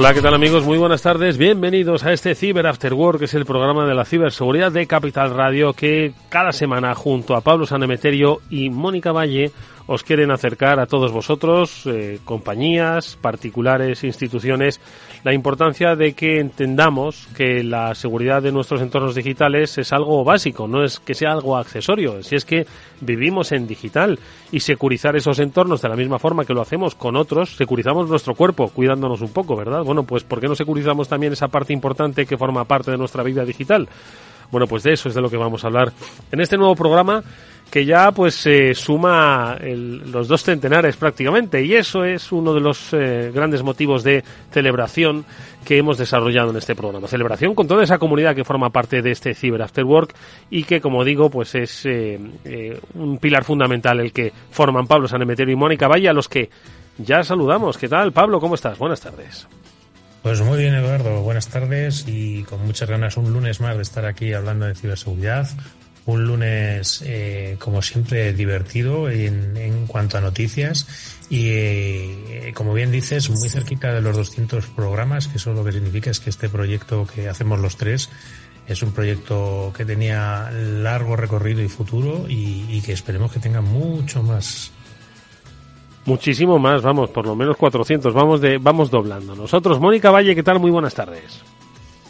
[0.00, 0.64] Hola, ¿qué tal amigos?
[0.64, 1.38] Muy buenas tardes.
[1.38, 5.34] Bienvenidos a este Cyber After Work, que es el programa de la ciberseguridad de Capital
[5.34, 9.50] Radio, que cada semana junto a Pablo Sanemeterio y Mónica Valle
[9.88, 14.80] os quieren acercar a todos vosotros, eh, compañías, particulares, instituciones,
[15.24, 20.68] la importancia de que entendamos que la seguridad de nuestros entornos digitales es algo básico,
[20.68, 22.66] no es que sea algo accesorio, si es que
[23.00, 24.18] vivimos en digital
[24.52, 28.34] y securizar esos entornos de la misma forma que lo hacemos con otros, securizamos nuestro
[28.34, 29.82] cuerpo, cuidándonos un poco, ¿verdad?
[29.84, 33.22] Bueno, pues ¿por qué no securizamos también esa parte importante que forma parte de nuestra
[33.22, 33.88] vida digital?
[34.50, 35.92] Bueno, pues de eso es de lo que vamos a hablar
[36.32, 37.22] en este nuevo programa
[37.70, 42.92] que ya pues se suma los dos centenares prácticamente y eso es uno de los
[42.92, 45.24] eh, grandes motivos de celebración
[45.64, 47.08] que hemos desarrollado en este programa.
[47.08, 50.14] Celebración con toda esa comunidad que forma parte de este Cyber After Work
[50.50, 55.08] y que, como digo, pues es eh, eh, un pilar fundamental el que forman Pablo
[55.08, 56.48] Sanemeterio y Mónica Valle, a los que
[56.96, 57.76] ya saludamos.
[57.76, 58.40] ¿Qué tal, Pablo?
[58.40, 58.78] ¿Cómo estás?
[58.78, 59.46] Buenas tardes.
[60.22, 61.22] Pues muy bien, Eduardo.
[61.22, 65.48] Buenas tardes y con muchas ganas un lunes más de estar aquí hablando de ciberseguridad.
[66.08, 70.86] Un lunes, eh, como siempre, divertido en, en, cuanto a noticias
[71.28, 75.72] y, eh, como bien dices, muy cerquita de los 200 programas, que eso lo que
[75.72, 78.08] significa es que este proyecto que hacemos los tres
[78.66, 83.60] es un proyecto que tenía largo recorrido y futuro y, y que esperemos que tenga
[83.60, 84.72] mucho más
[86.08, 89.36] Muchísimo más, vamos, por lo menos 400, vamos, de, vamos doblando.
[89.36, 90.58] Nosotros, Mónica Valle, ¿qué tal?
[90.58, 91.42] Muy buenas tardes.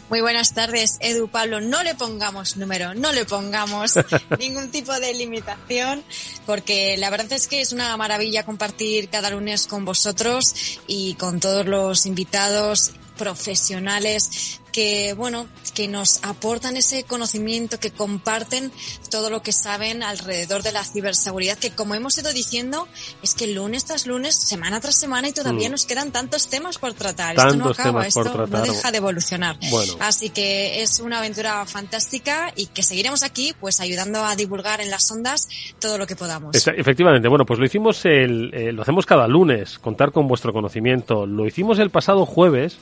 [0.09, 1.61] Muy buenas tardes, Edu Pablo.
[1.61, 3.93] No le pongamos número, no le pongamos
[4.39, 6.03] ningún tipo de limitación,
[6.47, 11.39] porque la verdad es que es una maravilla compartir cada lunes con vosotros y con
[11.39, 18.71] todos los invitados profesionales que, bueno, que nos aportan ese conocimiento, que comparten
[19.11, 22.87] todo lo que saben alrededor de la ciberseguridad, que como hemos ido diciendo,
[23.23, 25.71] es que lunes tras lunes, semana tras semana y todavía mm.
[25.71, 27.35] nos quedan tantos temas por tratar.
[27.35, 29.57] Tantos esto no acaba, esto no deja de evolucionar.
[29.69, 29.93] Bueno.
[29.99, 34.89] Así que es una aventura fantástica y que seguiremos aquí, pues ayudando a divulgar en
[34.89, 35.47] las ondas
[35.79, 36.55] todo lo que podamos.
[36.55, 41.25] Efectivamente, bueno, pues lo hicimos el, eh, lo hacemos cada lunes, contar con vuestro conocimiento.
[41.25, 42.77] Lo hicimos el pasado jueves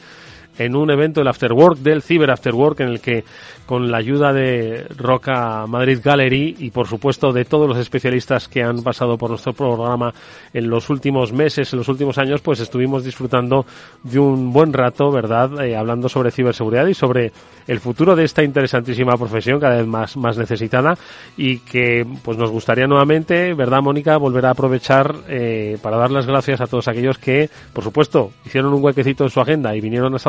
[0.57, 3.23] en un evento, el After Work, del Cyber After Work, en el que
[3.65, 8.63] con la ayuda de Roca Madrid Gallery y por supuesto de todos los especialistas que
[8.63, 10.13] han pasado por nuestro programa
[10.53, 13.65] en los últimos meses, en los últimos años, pues estuvimos disfrutando
[14.03, 15.61] de un buen rato, ¿verdad?
[15.61, 17.31] Eh, hablando sobre ciberseguridad y sobre
[17.67, 20.97] el futuro de esta interesantísima profesión cada vez más, más necesitada
[21.35, 24.17] y que pues nos gustaría nuevamente, ¿verdad, Mónica?
[24.17, 28.73] Volver a aprovechar eh, para dar las gracias a todos aquellos que, por supuesto, hicieron
[28.73, 30.19] un huequecito en su agenda y vinieron a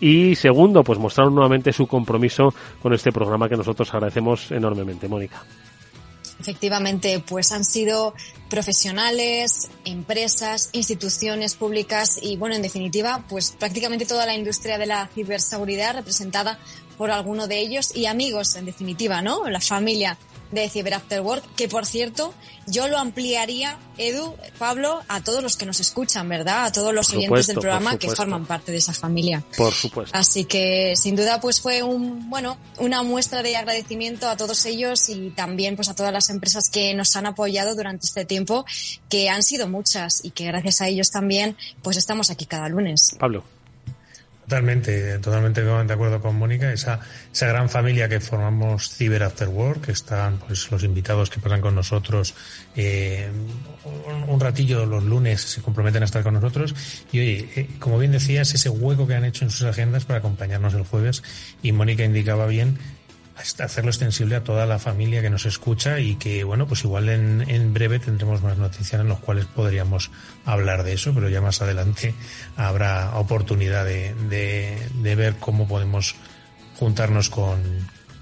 [0.00, 5.08] y segundo, pues mostraron nuevamente su compromiso con este programa que nosotros agradecemos enormemente.
[5.08, 5.42] Mónica.
[6.38, 8.14] Efectivamente, pues han sido
[8.50, 15.08] profesionales, empresas, instituciones públicas y, bueno, en definitiva, pues prácticamente toda la industria de la
[15.08, 16.58] ciberseguridad representada
[16.98, 19.48] por alguno de ellos y amigos, en definitiva, ¿no?
[19.48, 20.18] La familia
[20.60, 22.34] de Cyber After Work, que por cierto,
[22.66, 26.64] yo lo ampliaría, Edu, Pablo, a todos los que nos escuchan, ¿verdad?
[26.64, 29.42] A todos los oyentes del programa que forman parte de esa familia.
[29.56, 30.16] Por supuesto.
[30.16, 35.08] Así que, sin duda, pues fue un, bueno, una muestra de agradecimiento a todos ellos
[35.08, 38.64] y también pues a todas las empresas que nos han apoyado durante este tiempo,
[39.08, 43.16] que han sido muchas y que gracias a ellos también, pues estamos aquí cada lunes.
[43.18, 43.55] Pablo.
[44.46, 46.72] Totalmente, totalmente de acuerdo con Mónica.
[46.72, 47.00] Esa,
[47.32, 51.60] esa gran familia que formamos Cyber After Work, que están pues los invitados que pasan
[51.60, 52.32] con nosotros
[52.76, 53.28] eh,
[54.28, 56.76] un, ratillo los lunes se comprometen a estar con nosotros.
[57.10, 60.20] Y oye, eh, como bien decías, ese hueco que han hecho en sus agendas para
[60.20, 61.24] acompañarnos el jueves.
[61.60, 62.78] Y Mónica indicaba bien
[63.36, 67.44] hacerlo extensible a toda la familia que nos escucha y que, bueno, pues igual en,
[67.48, 70.10] en breve tendremos más noticias en los cuales podríamos
[70.44, 72.14] hablar de eso, pero ya más adelante
[72.56, 76.14] habrá oportunidad de, de, de ver cómo podemos
[76.76, 77.60] juntarnos con,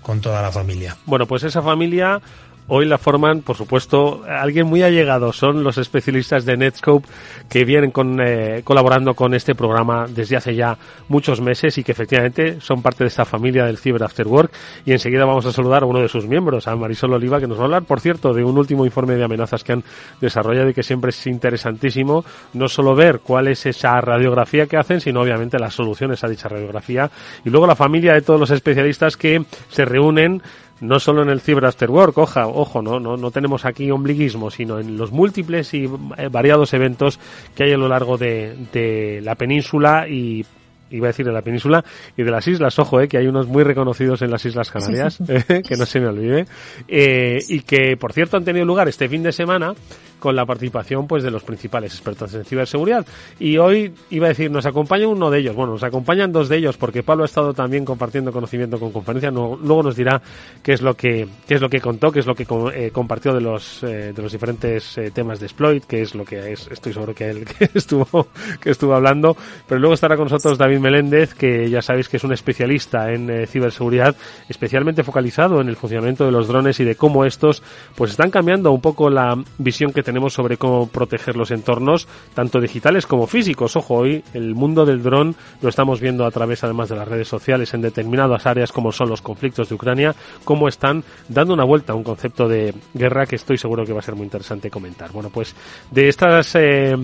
[0.03, 0.97] con toda la familia.
[1.07, 2.21] Bueno, pues esa familia
[2.67, 5.35] Hoy la forman, por supuesto, alguien muy allegado.
[5.35, 7.07] Son los especialistas de Netscope
[7.47, 10.79] que vienen con, eh, colaborando con este programa desde hace ya
[11.09, 14.51] muchos meses y que efectivamente son parte de esta familia del Cyber After Work.
[14.87, 17.59] Y enseguida vamos a saludar a uno de sus miembros, a Marisol Oliva, que nos
[17.59, 19.85] va a hablar, por cierto, de un último informe de amenazas que han
[20.23, 22.25] desarrollado y que siempre es interesantísimo
[22.55, 26.49] no solo ver cuál es esa radiografía que hacen, sino obviamente las soluciones a dicha
[26.49, 27.11] radiografía.
[27.45, 30.41] Y luego la familia de todos los especialistas que se reúnen
[30.87, 34.51] no solo en el Cyber After Work, oja, ojo, no, no, no tenemos aquí ombliguismo,
[34.51, 35.85] sino en los múltiples y
[36.17, 37.19] eh, variados eventos
[37.55, 40.45] que hay a lo largo de, de la península y
[40.91, 41.85] iba a decir de la península
[42.17, 45.19] y de las islas, ojo, eh, que hay unos muy reconocidos en las Islas Canarias,
[45.29, 46.47] eh, que no se me olvide,
[46.89, 49.75] eh, y que por cierto han tenido lugar este fin de semana
[50.25, 53.05] con la participación pues de los principales expertos en ciberseguridad.
[53.39, 56.57] Y hoy iba a decir, nos acompaña uno de ellos, bueno, nos acompañan dos de
[56.57, 60.23] ellos porque Pablo ha estado también compartiendo conocimiento con conferencia, luego nos dirá
[60.63, 63.35] qué es lo que qué es lo que contó, qué es lo que eh, compartió
[63.35, 66.69] de los eh, de los diferentes eh, temas de exploit, que es lo que es,
[66.69, 68.29] estoy seguro que él que estuvo
[68.63, 69.37] que estuvo hablando,
[69.69, 73.47] pero luego estará con nosotros David Meléndez, que ya sabéis que es un especialista en
[73.47, 74.17] ciberseguridad,
[74.49, 77.63] especialmente focalizado en el funcionamiento de los drones y de cómo estos
[77.95, 82.07] pues están cambiando un poco la visión que tenemos tenemos sobre cómo proteger los entornos,
[82.35, 83.75] tanto digitales como físicos.
[83.75, 87.27] Ojo, hoy el mundo del dron lo estamos viendo a través además de las redes
[87.27, 90.15] sociales en determinadas áreas como son los conflictos de Ucrania,
[90.45, 93.99] cómo están dando una vuelta a un concepto de guerra que estoy seguro que va
[93.99, 95.11] a ser muy interesante comentar.
[95.11, 95.53] Bueno, pues
[95.91, 96.97] de estas, eh,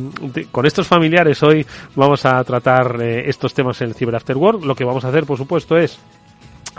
[0.52, 1.66] con estos familiares hoy
[1.96, 4.64] vamos a tratar eh, estos temas en el Cyber After Work.
[4.64, 5.98] Lo que vamos a hacer, por supuesto, es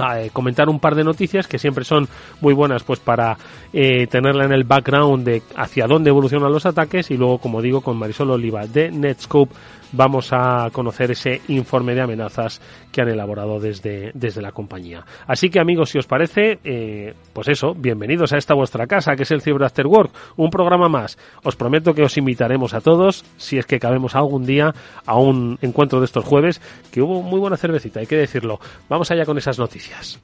[0.01, 2.07] eh, comentar un par de noticias que siempre son
[2.39, 3.37] muy buenas pues para
[3.73, 7.81] eh, tenerla en el background de hacia dónde evolucionan los ataques y luego como digo
[7.81, 9.53] con Marisol Oliva de Netscope
[9.91, 12.61] vamos a conocer ese informe de amenazas
[12.91, 15.05] que han elaborado desde, desde la compañía.
[15.27, 19.23] Así que amigos, si os parece, eh, pues eso, bienvenidos a esta vuestra casa, que
[19.23, 21.17] es el Cyber After Work, un programa más.
[21.43, 24.73] Os prometo que os invitaremos a todos, si es que cabemos algún día,
[25.05, 26.61] a un encuentro de estos jueves,
[26.91, 28.59] que hubo muy buena cervecita, hay que decirlo.
[28.89, 30.21] Vamos allá con esas noticias.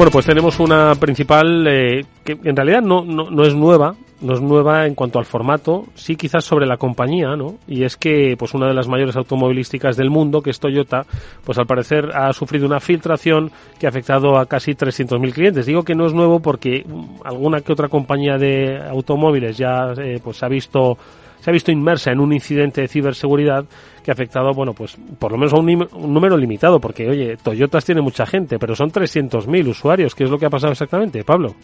[0.00, 4.32] Bueno, pues tenemos una principal eh, que en realidad no, no, no, es nueva, no
[4.32, 7.58] es nueva en cuanto al formato, sí quizás sobre la compañía, ¿no?
[7.68, 11.04] Y es que pues una de las mayores automovilísticas del mundo, que es Toyota,
[11.44, 15.66] pues al parecer ha sufrido una filtración que ha afectado a casi 300.000 clientes.
[15.66, 16.82] Digo que no es nuevo porque
[17.22, 20.96] alguna que otra compañía de automóviles ya eh, pues ha visto
[21.40, 23.64] se ha visto inmersa en un incidente de ciberseguridad
[24.02, 25.66] que ha afectado, bueno, pues por lo menos a un,
[26.12, 30.14] número limitado, porque oye, Toyotas tiene mucha gente, pero son 300.000 usuarios.
[30.14, 31.54] ¿Qué es lo que ha pasado exactamente, Pablo?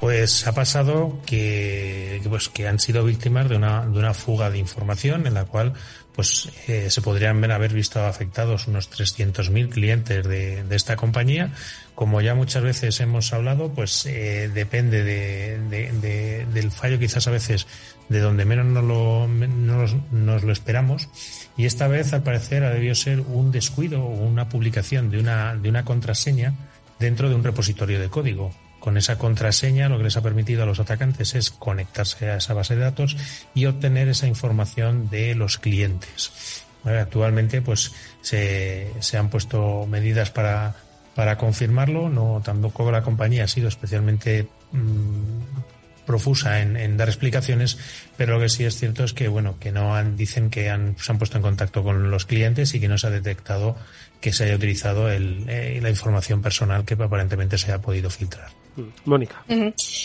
[0.00, 4.58] Pues ha pasado que, pues, que han sido víctimas de una, de una fuga de
[4.58, 5.74] información en la cual
[6.14, 11.52] pues eh, se podrían haber visto afectados unos 300.000 clientes de, esta compañía.
[11.94, 17.30] Como ya muchas veces hemos hablado, pues eh, depende de, de, del fallo quizás a
[17.30, 17.66] veces
[18.08, 21.08] de donde menos nos lo, nos lo esperamos.
[21.56, 25.54] Y esta vez, al parecer, ha debido ser un descuido o una publicación de una,
[25.54, 26.54] de una contraseña
[26.98, 28.52] dentro de un repositorio de código.
[28.80, 32.54] Con esa contraseña lo que les ha permitido a los atacantes es conectarse a esa
[32.54, 33.16] base de datos
[33.54, 36.64] y obtener esa información de los clientes.
[36.84, 40.74] Actualmente pues se, se han puesto medidas para,
[41.14, 42.08] para confirmarlo.
[42.08, 45.42] No, tampoco la compañía ha sido especialmente mmm,
[46.06, 47.78] profusa en, dar explicaciones,
[48.16, 50.96] pero lo que sí es cierto es que bueno que no han, dicen que han,
[50.98, 53.76] se han puesto en contacto con los clientes y que no se ha detectado
[54.20, 58.48] que se haya utilizado eh, la información personal que aparentemente se ha podido filtrar.
[59.04, 59.44] Mónica.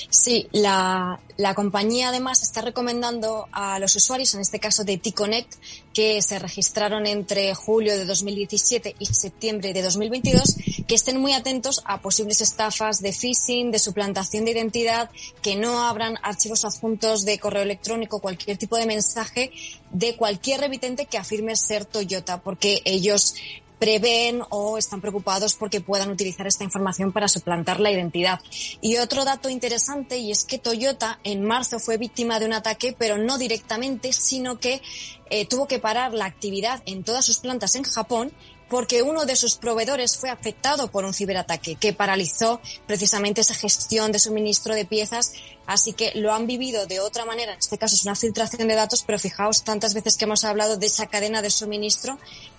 [0.10, 5.53] Sí, la, la, compañía además está recomendando a los usuarios, en este caso de T-Connect,
[5.93, 10.55] que se registraron entre julio de 2017 y septiembre de 2022,
[10.88, 15.10] que estén muy atentos a posibles estafas de phishing, de suplantación de identidad,
[15.41, 19.51] que no abran archivos adjuntos de correo electrónico, cualquier tipo de mensaje
[19.91, 23.36] de cualquier remitente que afirme ser Toyota, porque ellos
[23.79, 28.39] prevén o están preocupados porque puedan utilizar esta información para suplantar la identidad.
[28.82, 32.96] Y otro dato interesante y es que Toyota en marzo fue víctima de un ataque,
[32.98, 34.82] pero no directamente, sino que
[35.29, 38.32] eh, tuvo que parar la actividad en todas sus plantas en Japón
[38.70, 44.12] porque uno de sus proveedores fue afectado por un ciberataque que paralizó precisamente esa gestión
[44.12, 45.34] de suministro de piezas.
[45.67, 47.53] Así que lo han vivido de otra manera.
[47.53, 50.77] En este caso es una filtración de datos, pero fijaos tantas veces que hemos hablado
[50.77, 52.17] de esa cadena de suministro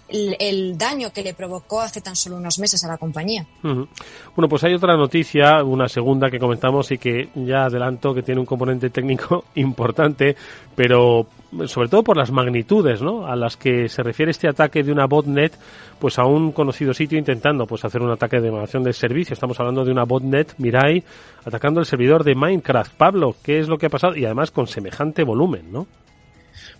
[0.08, 3.46] el, daño que le provocó hace tan solo unos meses a la compañía.
[3.62, 8.40] Bueno, pues hay otra noticia, una segunda que comentamos y que ya adelanto que tiene
[8.40, 10.36] un componente técnico importante,
[10.74, 11.26] pero
[11.66, 13.26] sobre todo por las magnitudes ¿no?
[13.26, 15.56] a las que se refiere este ataque de una botnet
[15.98, 19.34] pues a un conocido sitio intentando pues hacer un ataque de degradación de servicio.
[19.34, 21.02] Estamos hablando de una botnet Mirai
[21.44, 22.94] atacando el servidor de Minecraft.
[22.94, 24.16] Pablo, ¿qué es lo que ha pasado?
[24.16, 25.86] Y además con semejante volumen, ¿no?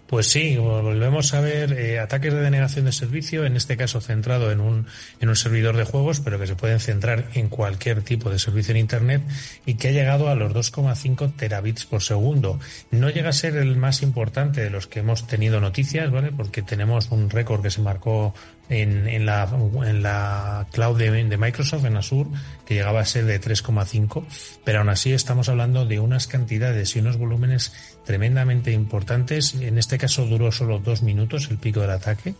[0.07, 4.53] Pues sí, volvemos a ver eh, ataques de denegación de servicio, en este caso centrado
[4.53, 4.87] en un,
[5.21, 8.71] en un servidor de juegos, pero que se pueden centrar en cualquier tipo de servicio
[8.71, 9.23] en Internet
[9.65, 12.61] y que ha llegado a los 2,5 terabits por segundo.
[12.93, 16.31] No llega a ser el más importante de los que hemos tenido noticias, ¿vale?
[16.31, 18.33] Porque tenemos un récord que se marcó
[18.69, 19.49] en, en, la,
[19.85, 22.31] en la cloud de, de, Microsoft, en Azure,
[22.65, 24.25] que llegaba a ser de 3,5,
[24.65, 29.55] pero aún así estamos hablando de unas cantidades y unos volúmenes tremendamente importantes.
[29.55, 32.35] En este caso duró solo dos minutos el pico del ataque.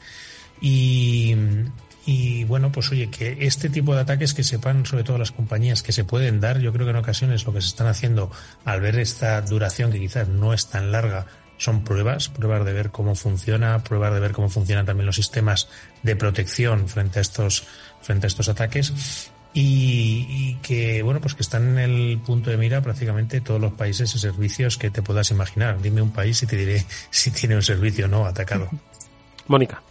[0.61, 1.35] Y,
[2.07, 5.83] y bueno, pues oye, que este tipo de ataques que sepan, sobre todo las compañías,
[5.83, 8.31] que se pueden dar, yo creo que en ocasiones lo que se están haciendo
[8.65, 11.27] al ver esta duración que quizás no es tan larga,
[11.59, 15.69] son pruebas, pruebas de ver cómo funciona, pruebas de ver cómo funcionan también los sistemas
[16.03, 17.67] de protección frente a estos,
[18.03, 22.83] frente a estos ataques y, que bueno pues que están en el punto de mira
[22.83, 25.81] prácticamente todos los países y servicios que te puedas imaginar.
[25.81, 28.69] Dime un país y te diré si tiene un servicio o no atacado.
[29.47, 29.83] Mónica.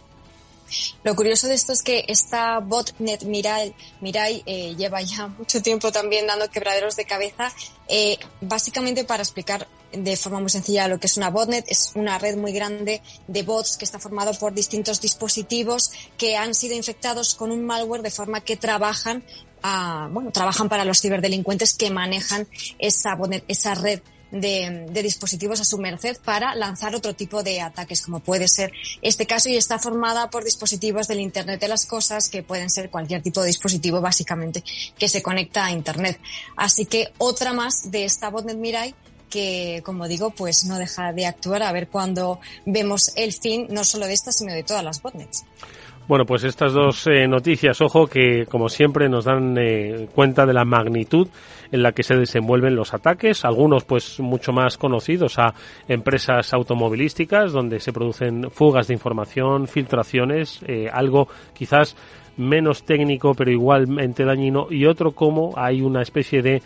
[1.04, 5.90] Lo curioso de esto es que esta botnet Mirai, Mirai eh, lleva ya mucho tiempo
[5.92, 7.52] también dando quebraderos de cabeza,
[7.88, 11.64] eh, básicamente para explicar de forma muy sencilla lo que es una botnet.
[11.68, 16.54] Es una red muy grande de bots que está formado por distintos dispositivos que han
[16.54, 19.24] sido infectados con un malware de forma que trabajan
[20.10, 22.46] bueno, trabajan para los ciberdelincuentes que manejan
[22.78, 24.00] esa, esa red
[24.30, 29.26] de, dispositivos a su merced para lanzar otro tipo de ataques, como puede ser este
[29.26, 33.22] caso, y está formada por dispositivos del Internet de las Cosas, que pueden ser cualquier
[33.22, 34.62] tipo de dispositivo, básicamente,
[34.98, 36.20] que se conecta a Internet.
[36.56, 38.94] Así que otra más de esta botnet Mirai
[39.30, 43.84] que, como digo, pues no deja de actuar a ver cuando vemos el fin no
[43.84, 45.44] solo de esta, sino de todas las botnets.
[46.08, 50.52] Bueno, pues estas dos eh, noticias, ojo, que como siempre nos dan eh, cuenta de
[50.54, 51.26] la magnitud
[51.72, 55.52] en la que se desenvuelven los ataques, algunos pues mucho más conocidos a
[55.88, 61.96] empresas automovilísticas donde se producen fugas de información, filtraciones, eh, algo quizás
[62.36, 66.62] menos técnico pero igualmente dañino y otro como hay una especie de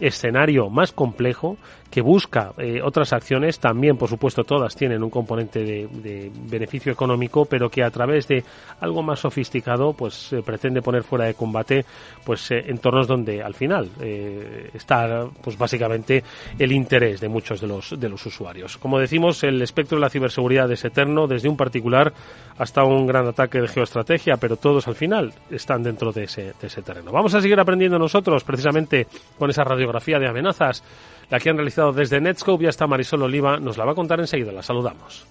[0.00, 1.56] escenario más complejo
[1.90, 7.44] que busca eh, otras acciones, también por supuesto todas tienen un componente de, beneficio económico,
[7.46, 8.44] pero que a través de
[8.80, 11.84] algo más sofisticado pues pretende poner fuera de combate
[12.24, 16.22] pues eh, entornos donde al final eh, está pues básicamente
[16.58, 18.76] el interés de muchos de los de los usuarios.
[18.76, 22.12] Como decimos, el espectro de la ciberseguridad es eterno, desde un particular
[22.58, 26.66] hasta un gran ataque de geoestrategia, pero todos al final están dentro de ese, de
[26.66, 27.12] ese terreno.
[27.12, 29.06] Vamos a seguir aprendiendo nosotros precisamente
[29.38, 30.82] con esa radiografía de amenazas
[31.30, 32.64] la que han realizado desde Netscope.
[32.64, 34.52] Ya está Marisol Oliva, nos la va a contar enseguida.
[34.52, 35.26] La saludamos.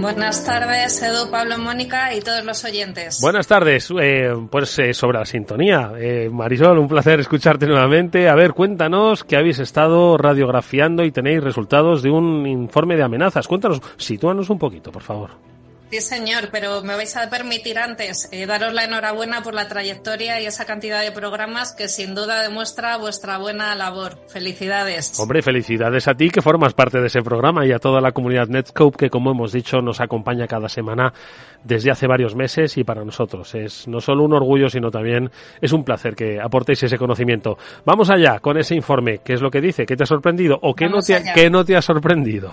[0.00, 3.18] Buenas tardes, Edu, Pablo, Mónica y todos los oyentes.
[3.20, 3.92] Buenas tardes.
[4.00, 5.92] Eh, pues eh, sobre la sintonía.
[5.98, 8.26] Eh, Marisol, un placer escucharte nuevamente.
[8.26, 13.46] A ver, cuéntanos que habéis estado radiografiando y tenéis resultados de un informe de amenazas.
[13.46, 15.30] Cuéntanos, sitúanos un poquito, por favor.
[15.90, 20.40] Sí, señor, pero me vais a permitir antes eh, daros la enhorabuena por la trayectoria
[20.40, 24.16] y esa cantidad de programas que sin duda demuestra vuestra buena labor.
[24.28, 25.18] Felicidades.
[25.18, 28.46] Hombre, felicidades a ti que formas parte de ese programa y a toda la comunidad
[28.46, 31.12] Netscope que, como hemos dicho, nos acompaña cada semana
[31.64, 35.72] desde hace varios meses y para nosotros es no solo un orgullo, sino también es
[35.72, 37.58] un placer que aportéis ese conocimiento.
[37.84, 39.22] Vamos allá con ese informe.
[39.24, 39.86] ¿Qué es lo que dice?
[39.86, 42.52] ¿Qué te ha sorprendido o qué, no te, qué no te ha sorprendido?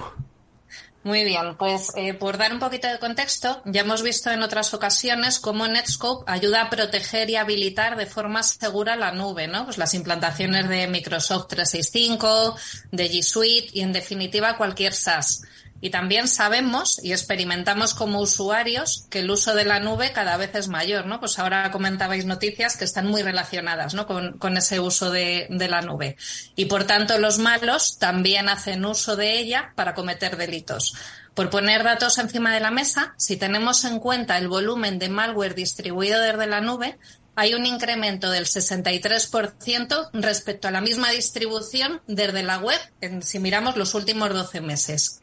[1.08, 4.74] Muy bien, pues eh, por dar un poquito de contexto, ya hemos visto en otras
[4.74, 9.64] ocasiones cómo Netscope ayuda a proteger y habilitar de forma segura la nube, ¿no?
[9.64, 12.58] Pues las implantaciones de Microsoft 365,
[12.92, 15.44] de G Suite y en definitiva cualquier SaaS.
[15.80, 20.56] Y también sabemos y experimentamos como usuarios que el uso de la nube cada vez
[20.56, 21.20] es mayor, ¿no?
[21.20, 26.18] Pues ahora comentabais noticias que están muy relacionadas, con ese uso de, de, la nube.
[26.56, 30.96] Y por tanto, los malos también hacen uso de ella para cometer delitos.
[31.36, 35.54] Por poner datos encima de la mesa, si tenemos en cuenta el volumen de malware
[35.54, 36.98] distribuido desde la nube,
[37.36, 43.38] hay un incremento del 63% respecto a la misma distribución desde la web, en, si
[43.38, 45.22] miramos los últimos 12 meses.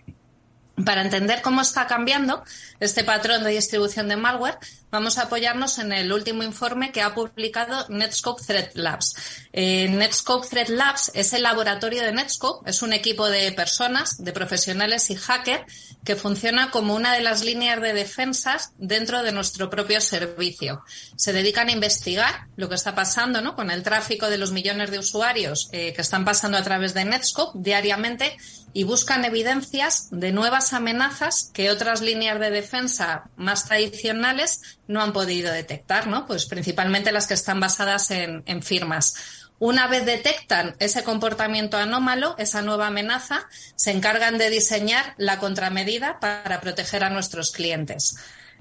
[0.84, 2.42] Para entender cómo está cambiando
[2.80, 4.58] este patrón de distribución de malware,
[4.94, 9.16] vamos a apoyarnos en el último informe que ha publicado Netscope Threat Labs.
[9.52, 14.32] Eh, Netscope Threat Labs es el laboratorio de Netscope, es un equipo de personas, de
[14.32, 15.64] profesionales y hackers
[16.04, 20.84] que funciona como una de las líneas de defensas dentro de nuestro propio servicio.
[21.16, 23.56] Se dedican a investigar lo que está pasando ¿no?
[23.56, 27.04] con el tráfico de los millones de usuarios eh, que están pasando a través de
[27.04, 28.36] Netscope diariamente
[28.74, 35.12] y buscan evidencias de nuevas amenazas que otras líneas de defensa más tradicionales no han
[35.12, 36.26] podido detectar, ¿no?
[36.26, 39.14] Pues principalmente las que están basadas en, firmas.
[39.58, 46.18] Una vez detectan ese comportamiento anómalo, esa nueva amenaza, se encargan de diseñar la contramedida
[46.20, 48.16] para proteger a nuestros clientes.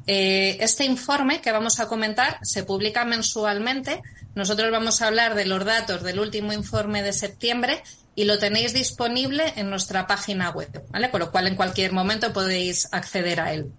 [0.06, 4.02] Eh, este informe que vamos a comentar se publica mensualmente.
[4.36, 7.84] Nosotros vamos a hablar de los datos del último informe de septiembre
[8.16, 11.10] y lo tenéis disponible en nuestra página web, ¿vale?
[11.10, 13.72] Con lo cual en cualquier momento podéis acceder a él.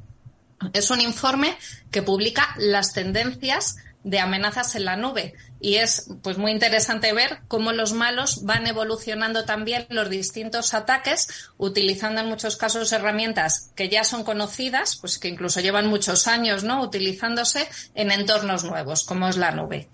[0.73, 1.57] Es un informe
[1.91, 7.39] que publica las tendencias de amenazas en la nube y es pues muy interesante ver
[7.49, 13.89] cómo los malos van evolucionando también los distintos ataques utilizando en muchos casos herramientas que
[13.89, 16.83] ya son conocidas, pues que incluso llevan muchos años, ¿no?
[16.83, 19.89] utilizándose en entornos nuevos como es la nube.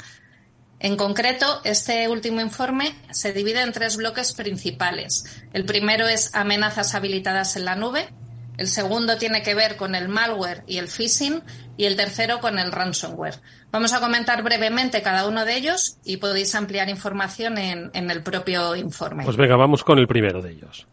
[0.81, 5.25] En concreto, este último informe se divide en tres bloques principales.
[5.53, 8.09] El primero es amenazas habilitadas en la nube,
[8.61, 11.43] el segundo tiene que ver con el malware y el phishing
[11.79, 13.37] y el tercero con el ransomware.
[13.73, 18.77] Vamos a comentar brevemente cada uno de ellos y podéis ampliar información en, el propio
[18.77, 19.25] informe.
[19.25, 20.87] Pues venga, vamos con el primero de ellos.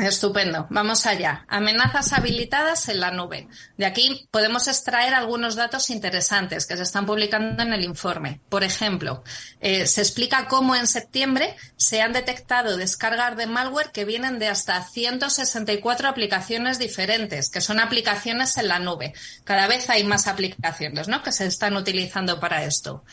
[0.00, 0.66] Estupendo.
[0.70, 1.44] Vamos allá.
[1.48, 3.48] Amenazas habilitadas en la nube.
[3.76, 8.40] De aquí podemos extraer algunos datos interesantes que se están publicando en el informe.
[8.48, 9.22] Por ejemplo,
[9.60, 14.48] eh, se explica cómo en septiembre se han detectado descargas de malware que vienen de
[14.48, 19.12] hasta 164 aplicaciones diferentes, que son aplicaciones en la nube.
[19.44, 21.22] Cada vez hay más aplicaciones ¿no?
[21.22, 23.04] que se están utilizando para esto.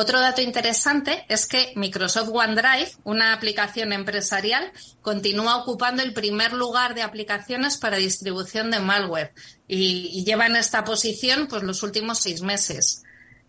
[0.00, 6.94] Otro dato interesante es que Microsoft OneDrive, una aplicación empresarial, continúa ocupando el primer lugar
[6.94, 9.34] de aplicaciones para distribución de malware
[9.68, 13.02] y, lleva en esta posición pues, los últimos seis meses.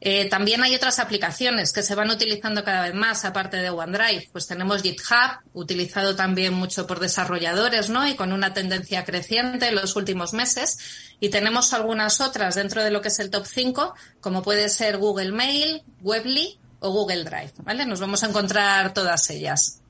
[0.03, 4.29] Eh, también hay otras aplicaciones que se van utilizando cada vez más, aparte de OneDrive.
[4.31, 8.07] Pues tenemos GitHub, utilizado también mucho por desarrolladores, ¿no?
[8.07, 10.79] Y con una tendencia creciente en los últimos meses.
[11.19, 14.97] Y tenemos algunas otras dentro de lo que es el top 5, como puede ser
[14.97, 17.85] Google Mail, Webly o Google Drive, ¿vale?
[17.85, 19.81] Nos vamos a encontrar todas ellas.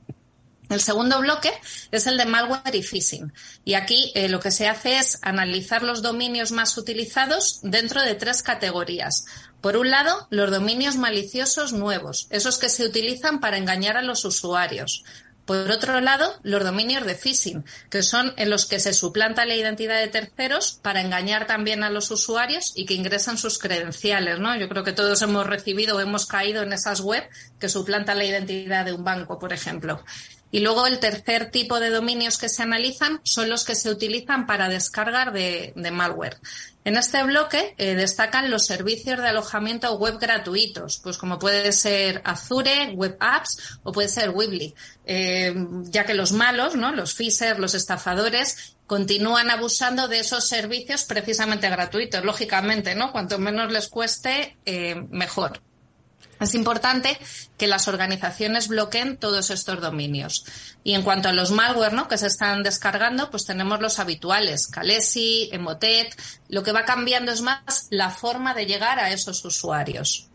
[0.72, 1.52] El segundo bloque
[1.90, 3.32] es el de malware y phishing.
[3.64, 8.14] Y aquí eh, lo que se hace es analizar los dominios más utilizados dentro de
[8.14, 9.26] tres categorías.
[9.62, 14.24] Por un lado, los dominios maliciosos nuevos, esos que se utilizan para engañar a los
[14.24, 15.04] usuarios.
[15.46, 19.54] Por otro lado, los dominios de phishing, que son en los que se suplanta la
[19.54, 24.56] identidad de terceros para engañar también a los usuarios y que ingresan sus credenciales, ¿no?
[24.56, 27.28] Yo creo que todos hemos recibido o hemos caído en esas web
[27.60, 30.02] que suplantan la identidad de un banco, por ejemplo.
[30.52, 34.46] Y luego el tercer tipo de dominios que se analizan son los que se utilizan
[34.46, 36.36] para descargar de, malware.
[36.84, 42.20] En este bloque eh, destacan los servicios de alojamiento web gratuitos, pues como puede ser
[42.24, 44.74] Azure, Web Apps o puede ser Weebly,
[45.06, 46.90] eh, ya que los malos, ¿no?
[46.92, 53.12] los phishers, los estafadores, continúan abusando de esos servicios precisamente gratuitos, lógicamente, ¿no?
[53.12, 55.62] Cuanto menos les cueste, eh, mejor.
[56.42, 57.16] Es importante
[57.56, 60.44] que las organizaciones bloqueen todos estos dominios.
[60.82, 62.08] Y en cuanto a los malware ¿no?
[62.08, 66.20] que se están descargando, pues tenemos los habituales, Calesi, Emotet.
[66.48, 70.28] Lo que va cambiando es más la forma de llegar a esos usuarios.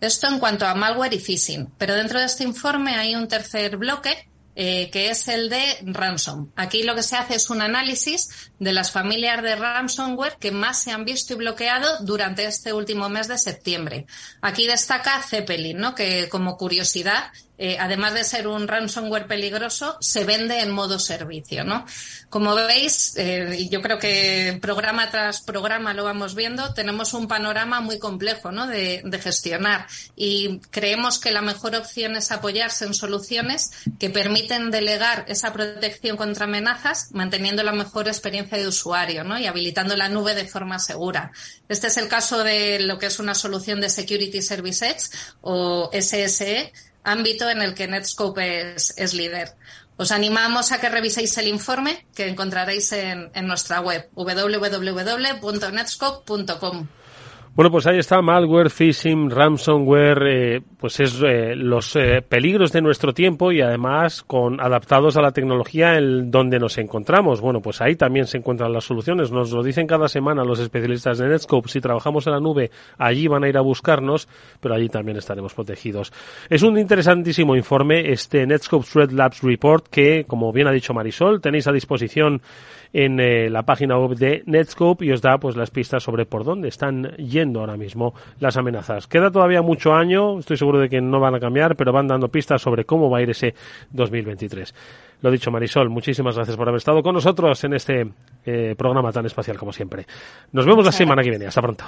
[0.00, 1.74] Esto en cuanto a malware y phishing.
[1.76, 6.50] Pero dentro de este informe hay un tercer bloque eh, que es el de ransom.
[6.56, 10.82] Aquí lo que se hace es un análisis de las familias de ransomware que más
[10.82, 14.06] se han visto y bloqueado durante este último mes de septiembre.
[14.42, 15.94] Aquí destaca Zeppelin, ¿no?
[15.94, 21.64] que como curiosidad eh, además de ser un ransomware peligroso, se vende en modo servicio,
[21.64, 21.84] ¿no?
[22.30, 27.80] Como veis, eh, yo creo que programa tras programa lo vamos viendo, tenemos un panorama
[27.80, 28.66] muy complejo, ¿no?
[28.66, 29.86] De, de gestionar
[30.16, 36.16] y creemos que la mejor opción es apoyarse en soluciones que permiten delegar esa protección
[36.16, 39.38] contra amenazas, manteniendo la mejor experiencia de usuario, ¿no?
[39.38, 41.32] Y habilitando la nube de forma segura.
[41.68, 45.10] Este es el caso de lo que es una solución de Security Service Edge
[45.42, 46.72] o SSE
[47.04, 49.54] ámbito en el que Netscope es, líder.
[49.96, 56.88] Os animamos a que reviséis el informe que encontraréis en, en nuestra web www.netscope.com.
[57.54, 62.80] Bueno, pues ahí está malware, phishing, ransomware, eh, pues es eh, los eh, peligros de
[62.80, 67.42] nuestro tiempo y además con adaptados a la tecnología en donde nos encontramos.
[67.42, 69.30] Bueno, pues ahí también se encuentran las soluciones.
[69.30, 71.68] Nos lo dicen cada semana los especialistas de Netscope.
[71.68, 75.52] Si trabajamos en la nube, allí van a ir a buscarnos, pero allí también estaremos
[75.52, 76.10] protegidos.
[76.48, 81.42] Es un interesantísimo informe este Netscope Threat Labs Report que, como bien ha dicho Marisol,
[81.42, 82.40] tenéis a disposición
[82.92, 86.44] en eh, la página web de Netscope y os da pues las pistas sobre por
[86.44, 89.06] dónde están yendo ahora mismo las amenazas.
[89.06, 92.28] Queda todavía mucho año, estoy seguro de que no van a cambiar, pero van dando
[92.28, 93.54] pistas sobre cómo va a ir ese
[93.90, 94.74] 2023.
[95.22, 98.12] Lo dicho, Marisol, muchísimas gracias por haber estado con nosotros en este
[98.44, 100.04] eh, programa tan especial como siempre.
[100.52, 101.46] Nos vemos la semana que viene.
[101.46, 101.84] Hasta pronto.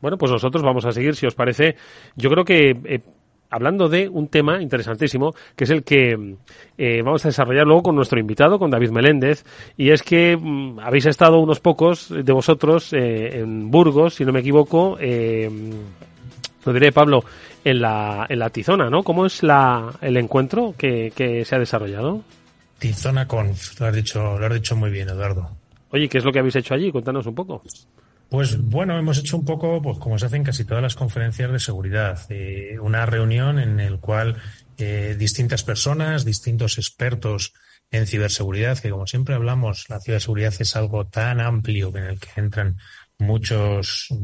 [0.00, 1.76] Bueno, pues nosotros vamos a seguir, si os parece.
[2.16, 3.00] Yo creo que eh,
[3.50, 6.36] hablando de un tema interesantísimo, que es el que
[6.78, 9.44] eh, vamos a desarrollar luego con nuestro invitado, con David Meléndez,
[9.76, 14.32] y es que mm, habéis estado unos pocos de vosotros eh, en Burgos, si no
[14.32, 15.50] me equivoco, eh,
[16.64, 17.24] lo diré Pablo,
[17.64, 19.02] en la, en la Tizona, ¿no?
[19.02, 22.22] ¿Cómo es la, el encuentro que, que se ha desarrollado?
[22.78, 25.50] Tizona Conf, lo has dicho, lo has dicho muy bien, Eduardo.
[25.90, 26.90] Oye, ¿qué es lo que habéis hecho allí?
[26.90, 27.62] Cuéntanos un poco.
[28.30, 31.50] Pues bueno, hemos hecho un poco, pues como se hace en casi todas las conferencias
[31.50, 34.40] de seguridad, eh, una reunión en el cual
[34.78, 37.52] eh, distintas personas, distintos expertos
[37.90, 42.40] en ciberseguridad, que como siempre hablamos, la ciberseguridad es algo tan amplio en el que
[42.40, 42.76] entran
[43.18, 44.14] muchos,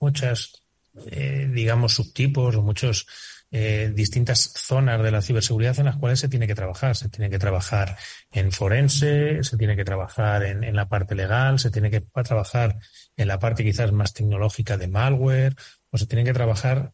[0.00, 0.62] muchas,
[1.10, 3.06] eh, digamos, subtipos o muchos
[3.52, 6.96] eh, distintas zonas de la ciberseguridad en las cuales se tiene que trabajar.
[6.96, 7.96] Se tiene que trabajar
[8.30, 12.78] en forense, se tiene que trabajar en, en la parte legal, se tiene que trabajar
[13.16, 15.56] en la parte quizás más tecnológica de malware,
[15.90, 16.92] o se tiene que trabajar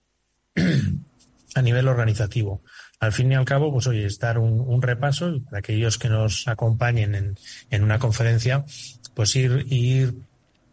[1.55, 2.62] a nivel organizativo.
[3.01, 6.09] Al fin y al cabo, pues oye, es dar un, un repaso para aquellos que
[6.09, 7.38] nos acompañen en,
[7.71, 8.64] en una conferencia,
[9.14, 10.14] pues ir, ir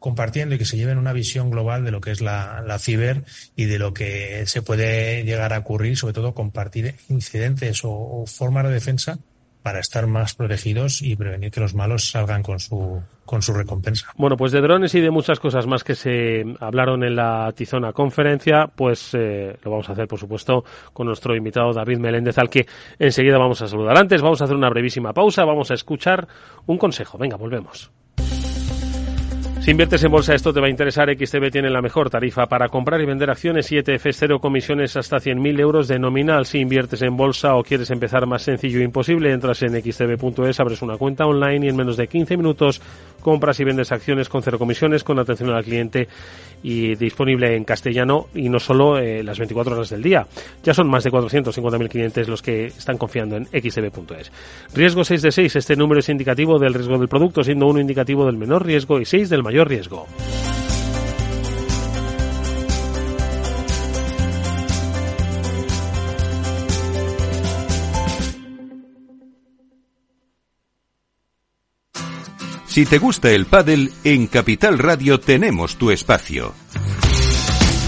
[0.03, 3.23] compartiendo y que se lleven una visión global de lo que es la, la, ciber
[3.55, 8.25] y de lo que se puede llegar a ocurrir, sobre todo compartir incidentes o, o,
[8.25, 9.17] formas de defensa
[9.61, 14.07] para estar más protegidos y prevenir que los malos salgan con su con su recompensa.
[14.17, 17.93] Bueno, pues de drones y de muchas cosas más que se hablaron en la Tizona
[17.93, 22.49] conferencia, pues eh, lo vamos a hacer, por supuesto, con nuestro invitado David Meléndez, al
[22.49, 22.67] que
[22.99, 23.97] enseguida vamos a saludar.
[23.97, 26.27] Antes vamos a hacer una brevísima pausa, vamos a escuchar
[26.65, 27.17] un consejo.
[27.17, 27.89] Venga, volvemos.
[29.63, 31.07] Si inviertes en bolsa, esto te va a interesar.
[31.09, 35.19] XTB tiene la mejor tarifa para comprar y vender acciones y ETFs, cero comisiones hasta
[35.19, 36.45] 100.000 euros de nominal.
[36.45, 40.81] Si inviertes en bolsa o quieres empezar más sencillo e imposible, entras en xtb.es, abres
[40.81, 42.81] una cuenta online y en menos de 15 minutos
[43.21, 46.09] compras y vendes acciones con cero comisiones, con atención al cliente
[46.61, 50.27] y disponible en castellano y no solo eh, las 24 horas del día.
[50.61, 54.29] Ya son más de 450.000 clientes los que están confiando en xtb.es.
[54.73, 55.55] Riesgo 6 de 6.
[55.55, 59.05] Este número es indicativo del riesgo del producto, siendo uno indicativo del menor riesgo y
[59.05, 60.07] 6 del mayor riesgo.
[72.73, 76.55] Si te gusta el pádel, en Capital Radio tenemos tu espacio.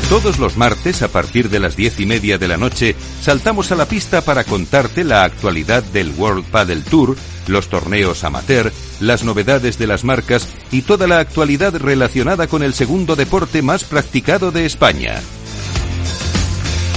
[0.09, 3.75] Todos los martes, a partir de las diez y media de la noche, saltamos a
[3.75, 9.77] la pista para contarte la actualidad del World Padel Tour, los torneos amateur, las novedades
[9.77, 14.65] de las marcas y toda la actualidad relacionada con el segundo deporte más practicado de
[14.65, 15.21] España.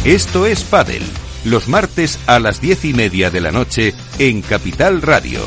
[0.04, 1.02] Esto es Padel,
[1.44, 5.40] los martes a las diez y media de la noche en Capital Radio.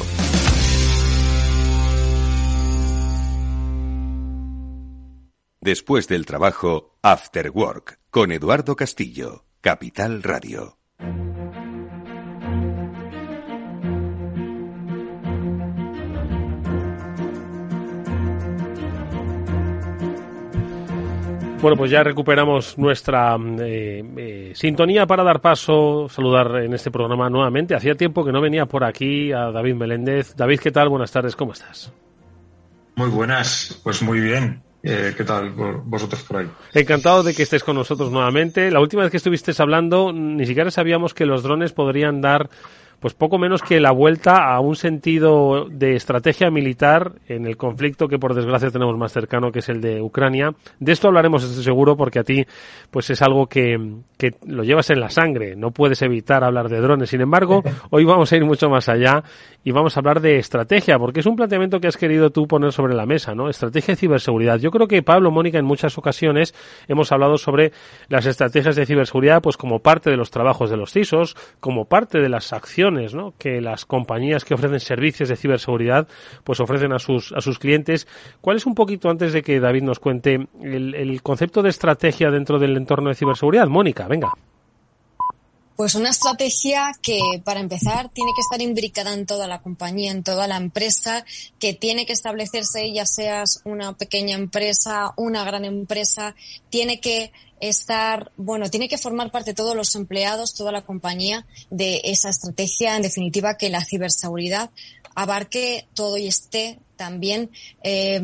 [5.63, 10.79] Después del trabajo, After Work, con Eduardo Castillo, Capital Radio.
[21.61, 27.29] Bueno, pues ya recuperamos nuestra eh, eh, sintonía para dar paso, saludar en este programa
[27.29, 27.75] nuevamente.
[27.75, 30.35] Hacía tiempo que no venía por aquí a David Meléndez.
[30.35, 30.89] David, ¿qué tal?
[30.89, 31.93] Buenas tardes, ¿cómo estás?
[32.95, 36.47] Muy buenas, pues muy bien Eh, ¿Qué tal vosotros por ahí?
[36.73, 38.71] Encantado de que estés con nosotros nuevamente.
[38.71, 42.49] La última vez que estuviste hablando, ni siquiera sabíamos que los drones podrían dar
[43.01, 48.07] pues poco menos que la vuelta a un sentido de estrategia militar en el conflicto
[48.07, 50.51] que por desgracia tenemos más cercano, que es el de Ucrania.
[50.79, 52.45] De esto hablaremos, estoy seguro, porque a ti
[52.91, 53.75] pues es algo que,
[54.19, 57.09] que lo llevas en la sangre, no puedes evitar hablar de drones.
[57.09, 59.23] Sin embargo, hoy vamos a ir mucho más allá
[59.63, 62.71] y vamos a hablar de estrategia, porque es un planteamiento que has querido tú poner
[62.71, 63.49] sobre la mesa, ¿no?
[63.49, 64.59] Estrategia de ciberseguridad.
[64.59, 66.53] Yo creo que Pablo, Mónica, en muchas ocasiones
[66.87, 67.71] hemos hablado sobre
[68.09, 72.19] las estrategias de ciberseguridad, pues como parte de los trabajos de los CISOs, como parte
[72.19, 72.90] de las acciones
[73.37, 76.07] que las compañías que ofrecen servicios de ciberseguridad
[76.43, 78.07] pues ofrecen a sus, a sus clientes.
[78.41, 82.31] ¿Cuál es un poquito, antes de que David nos cuente, el, el concepto de estrategia
[82.31, 83.67] dentro del entorno de ciberseguridad?
[83.67, 84.31] Mónica, venga.
[85.81, 90.21] Pues una estrategia que, para empezar, tiene que estar imbricada en toda la compañía, en
[90.21, 91.25] toda la empresa,
[91.57, 96.35] que tiene que establecerse, ya seas una pequeña empresa, una gran empresa,
[96.69, 102.01] tiene que estar, bueno, tiene que formar parte todos los empleados, toda la compañía de
[102.03, 104.69] esa estrategia, en definitiva, que la ciberseguridad
[105.15, 107.49] abarque todo y esté también,
[107.81, 108.21] eh,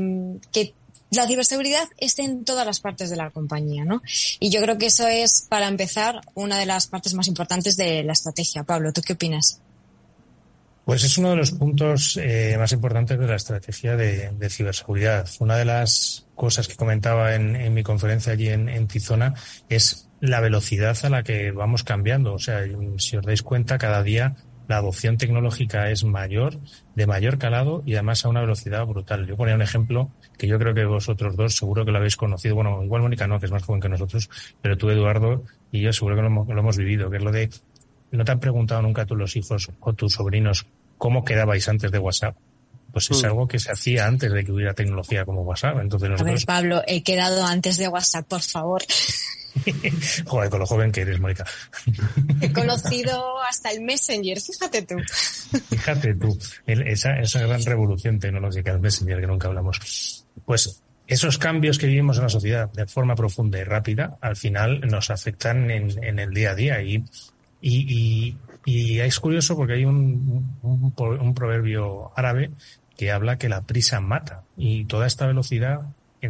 [0.51, 0.75] que
[1.11, 4.01] la ciberseguridad esté en todas las partes de la compañía, ¿no?
[4.39, 8.03] Y yo creo que eso es, para empezar, una de las partes más importantes de
[8.03, 8.63] la estrategia.
[8.63, 9.61] Pablo, ¿tú qué opinas?
[10.87, 15.27] Pues es uno de los puntos eh, más importantes de la estrategia de, ciberseguridad.
[15.39, 19.33] Una de las cosas que comentaba en, mi conferencia allí en, Tizona
[19.67, 22.33] es la velocidad a la que vamos cambiando.
[22.33, 22.63] O sea,
[22.99, 26.59] si os dais cuenta, cada día la adopción tecnológica es mayor,
[26.95, 29.25] de mayor calado y además a una velocidad brutal.
[29.25, 32.55] Yo ponía un ejemplo que yo creo que vosotros dos seguro que lo habéis conocido.
[32.55, 34.29] Bueno, igual Mónica no, que es más joven que nosotros,
[34.61, 37.31] pero tú, Eduardo, y yo seguro que lo hemos, lo hemos vivido, que es lo
[37.31, 37.49] de
[38.11, 40.65] ¿No te han preguntado nunca tú los hijos o tus sobrinos
[40.97, 42.35] cómo quedabais antes de WhatsApp.
[42.91, 43.25] Pues es mm.
[43.25, 45.79] algo que se hacía antes de que hubiera tecnología como WhatsApp.
[45.81, 46.31] Entonces nosotros...
[46.31, 48.81] A ver, Pablo, he quedado antes de WhatsApp, por favor.
[50.25, 51.45] Joder, con lo joven que eres, Mónica.
[52.41, 54.95] He conocido hasta el Messenger, fíjate tú.
[55.69, 60.25] Fíjate tú, esa, esa gran revolución tecnológica del Messenger que nunca hablamos.
[60.45, 64.81] Pues esos cambios que vivimos en la sociedad de forma profunda y rápida, al final
[64.81, 67.03] nos afectan en, en el día a día y,
[67.61, 72.51] y, y es curioso porque hay un, un, proverbio árabe
[72.97, 75.81] que habla que la prisa mata y toda esta velocidad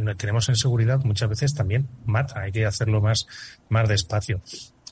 [0.05, 2.41] que tenemos en seguridad muchas veces también mata.
[2.41, 3.27] Hay que hacerlo más,
[3.69, 4.41] más despacio.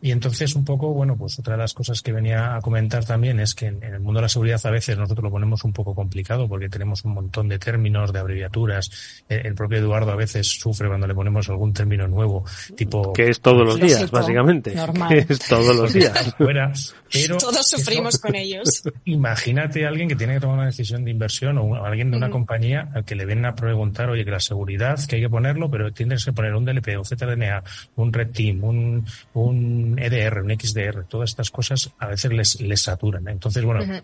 [0.02, 3.40] Y entonces un poco, bueno, pues otra de las cosas que venía a comentar también
[3.40, 5.96] es que en, el mundo de la seguridad a veces nosotros lo ponemos un poco
[5.96, 9.24] complicado porque tenemos un montón de términos, de abreviaturas.
[9.30, 12.44] El, propio Eduardo a veces sufre cuando le ponemos algún término nuevo,
[12.76, 13.14] tipo...
[13.14, 14.76] Que es todos los días, básicamente.
[14.76, 15.10] Normal.
[15.26, 16.36] Que es todos los días.
[16.38, 16.74] Fuera,
[17.12, 18.84] pero Todos sufrimos con ellos.
[19.06, 22.30] Imagínate a alguien que tiene que tomar una decisión de inversión o alguien de una
[22.30, 25.70] compañía al que le vienen a preguntar, oye, que la seguridad, que hay que ponerlo,
[25.70, 27.64] pero tienes que poner un DLP, un ZDNA,
[27.96, 32.82] un Red Team, un, un EDR, un XDR, todas estas cosas a veces les, les
[32.82, 33.28] saturan.
[33.28, 34.02] Entonces, bueno,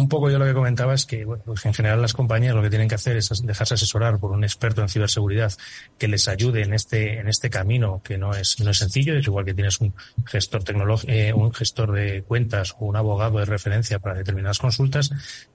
[0.00, 2.62] un poco yo lo que comentaba es que, bueno, pues en general las compañías lo
[2.62, 5.52] que tienen que hacer es dejarse asesorar por un experto en ciberseguridad
[5.98, 9.16] que les ayude en este, en este camino que no es, no es sencillo.
[9.16, 9.94] Es igual que tienes un
[10.26, 15.10] gestor tecnológico, eh, un gestor de cuentas o un abogado de referencia para determinadas consultas.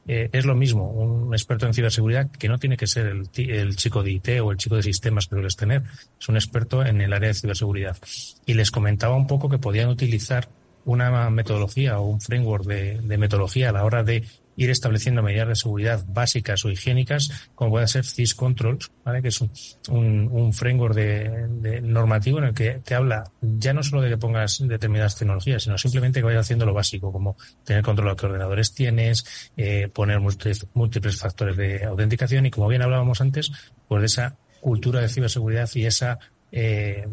[0.08, 4.04] Eh, es lo mismo, un experto en ciberseguridad que no tiene que ser el, chico
[4.04, 5.84] de IT o el chico de sistemas que sueles tener.
[6.20, 7.98] Es un experto en el área de ciberseguridad.
[8.46, 10.48] Y les comentaba un poco que podían utilizar
[10.86, 14.24] una metodología o un framework de, metodología a la hora de
[14.58, 19.22] ir estableciendo medidas de seguridad básicas o higiénicas, como puede ser CIS Controls, ¿vale?
[19.22, 19.50] que es un,
[19.90, 24.64] un, framework de, normativo en el que te habla ya no solo de que pongas
[24.66, 28.74] determinadas tecnologías, sino simplemente que vayas haciendo lo básico, como tener control de qué ordenadores
[28.74, 33.52] tienes, eh, poner múltiples, múltiples factores de autenticación y, como bien hablábamos antes,
[33.90, 36.18] pues de esa cultura de ciberseguridad y esa
[36.52, 37.06] eh,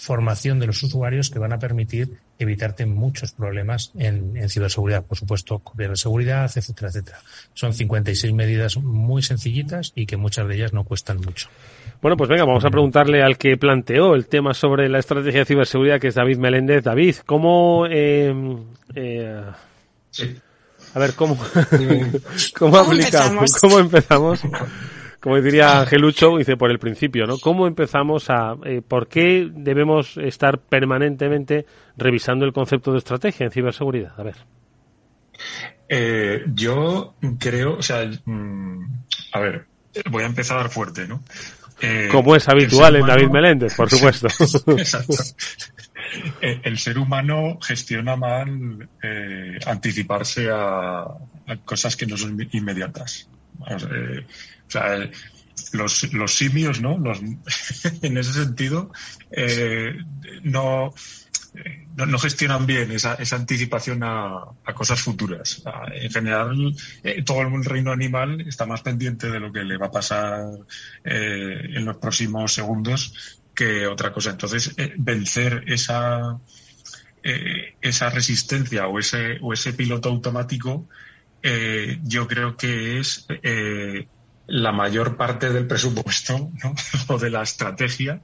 [0.00, 5.58] formación de los usuarios que van a permitir evitarte muchos problemas en, ciberseguridad, por supuesto,
[5.58, 7.18] cubrir seguridad, etcétera, etcétera.
[7.52, 11.48] Son 56 medidas muy sencillitas y que muchas de ellas no cuestan mucho.
[12.00, 15.44] Bueno, pues venga, vamos a preguntarle al que planteó el tema sobre la estrategia de
[15.44, 16.82] ciberseguridad, que es David Meléndez.
[16.82, 17.84] David, ¿cómo...
[17.86, 18.34] Eh,
[18.94, 19.44] eh,
[20.94, 21.36] A ver, ¿cómo,
[22.58, 23.52] ¿cómo, aplicamos?
[23.60, 24.40] ¿Cómo empezamos?
[25.20, 27.38] como diría Angelucho, dice por el principio, ¿no?
[27.38, 33.52] ¿Cómo empezamos a, eh, por qué debemos estar permanentemente revisando el concepto de estrategia en
[33.52, 34.18] ciberseguridad?
[34.18, 34.36] A ver.
[35.88, 38.84] Eh, yo creo, o sea, mm,
[39.32, 39.66] a ver,
[40.10, 41.22] voy a empezar fuerte, ¿no?
[41.82, 44.26] Eh, como es habitual en David Meléndez, por supuesto.
[44.78, 45.14] Exacto.
[46.40, 48.88] El ser humano gestiona mal
[49.66, 51.06] anticiparse a,
[51.64, 53.28] cosas que no son inmediatas.
[53.60, 53.88] O sea,
[55.72, 56.96] los, los simios, ¿no?
[58.02, 58.90] En ese sentido,
[59.30, 59.96] eh,
[60.42, 60.92] no,
[62.18, 65.62] gestionan bien esa, esa anticipación a, cosas futuras.
[65.92, 69.86] En general, eh, todo el reino animal está más pendiente de lo que le va
[69.86, 70.48] a pasar
[71.04, 74.30] eh, en los próximos segundos que otra cosa.
[74.30, 76.38] Entonces, vencer esa,
[77.22, 80.88] esa resistencia o ese, o ese piloto automático,
[82.04, 83.26] yo creo que es
[84.50, 86.50] la mayor parte del presupuesto
[87.08, 88.20] o de la estrategia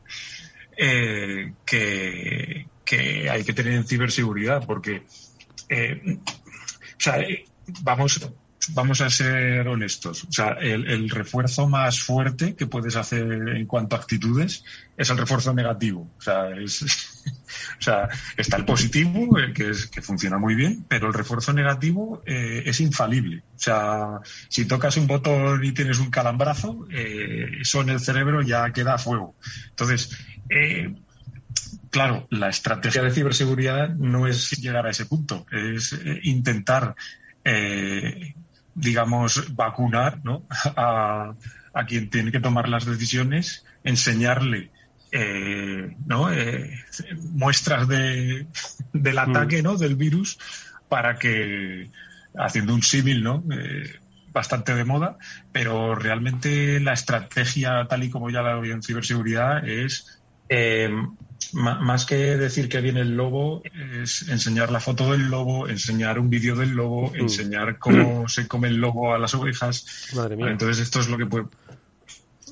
[0.77, 2.67] eh, que,
[3.31, 5.05] hay que tener en ciberseguridad, porque
[5.69, 7.45] eh, o sea, eh,
[7.83, 8.21] vamos,
[8.71, 10.25] vamos a ser honestos.
[10.25, 14.65] O sea, el, refuerzo más fuerte que puedes hacer en cuanto a actitudes
[14.97, 16.11] es el refuerzo negativo.
[16.19, 16.49] O sea,
[17.79, 22.23] sea está el positivo, eh, que, es, que funciona muy bien, pero el refuerzo negativo
[22.27, 23.43] eh, es infalible.
[23.57, 28.43] O sea, si tocas un botón y tienes un calambrazo, eh, eso en el cerebro
[28.43, 29.37] ya queda a fuego.
[29.71, 30.17] Entonces,
[31.91, 36.95] claro, la estrategia de ciberseguridad no es llegar a ese punto, es intentar
[38.77, 40.45] digamos, vacunar ¿no?
[40.77, 41.35] a,
[41.73, 44.71] a, quien tiene que tomar las decisiones, enseñarle
[45.13, 46.33] eh, ¿no?
[46.33, 46.71] Eh,
[47.33, 48.47] muestras de,
[48.93, 49.19] del mm.
[49.19, 49.77] ataque ¿no?
[49.77, 50.39] del virus
[50.89, 51.91] para que,
[52.37, 53.43] haciendo un símil, ¿no?
[53.51, 53.99] Eh,
[54.33, 55.17] bastante de moda,
[55.51, 60.91] pero realmente la estrategia, tal y como ya la veo en ciberseguridad, es eh,
[61.53, 63.63] más que decir que viene el lobo,
[64.03, 67.17] es enseñar la foto del lobo, enseñar un vídeo del lobo, mm.
[67.17, 69.87] enseñar cómo se come el lobo a las ovejas.
[70.39, 71.47] Entonces esto es lo que puede,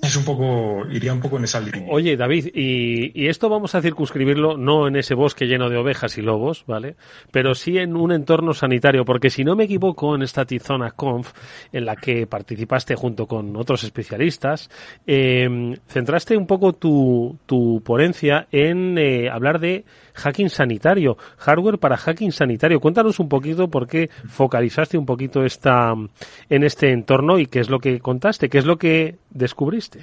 [0.06, 1.86] es un poco, iría un poco en esa línea.
[1.90, 6.22] Oye, David, y, esto vamos a circunscribirlo no en ese bosque lleno de ovejas y
[6.22, 6.96] lobos, ¿vale?
[7.30, 11.32] Pero sí en un entorno sanitario, porque si no me equivoco, en esta Tizona Conf,
[11.72, 14.70] en la que participaste junto con otros especialistas,
[15.06, 21.96] eh, centraste un poco tu, tu ponencia en eh, hablar de hacking sanitario, hardware para
[21.96, 22.80] hacking sanitario.
[22.80, 25.94] Cuéntanos un poquito por qué focalizaste un poquito esta,
[26.48, 29.93] en este entorno y qué es lo que contaste, qué es lo que descubriste.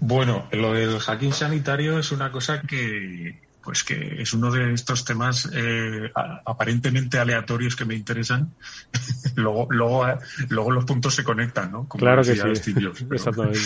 [0.00, 5.04] Bueno, lo del hacking sanitario es una cosa que, pues que es uno de estos
[5.04, 8.54] temas eh, aparentemente aleatorios que me interesan.
[9.36, 10.06] luego, luego,
[10.48, 11.88] luego los puntos se conectan, ¿no?
[11.88, 12.74] claro que sí.
[13.10, 13.60] Exactamente.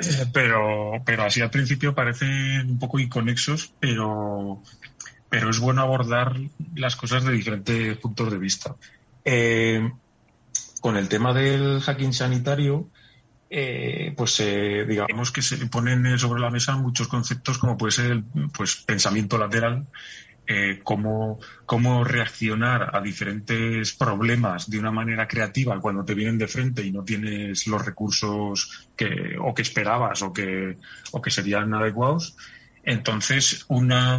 [0.32, 4.62] pero, pero así al principio parecen un poco inconexos, pero,
[5.28, 6.36] pero es bueno abordar
[6.74, 8.76] las cosas de diferentes puntos de vista.
[9.24, 9.90] Eh,
[10.80, 12.88] con el tema del hacking sanitario,
[13.52, 18.12] eh, pues eh, digamos que se ponen sobre la mesa muchos conceptos como puede ser
[18.12, 18.24] el
[18.56, 19.88] pues, pensamiento lateral,
[20.46, 26.46] eh, cómo, cómo reaccionar a diferentes problemas de una manera creativa cuando te vienen de
[26.46, 30.76] frente y no tienes los recursos que, o que esperabas o que,
[31.10, 32.36] o que serían adecuados.
[32.84, 34.18] Entonces, una,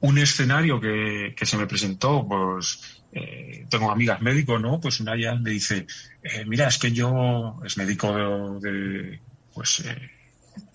[0.00, 4.80] un escenario que, que se me presentó, pues eh, tengo amigas médicos, ¿no?
[4.80, 5.86] Pues una ya me dice,
[6.22, 8.12] eh, mira, es que yo es médico
[8.60, 9.20] de,
[9.52, 10.10] pues, eh,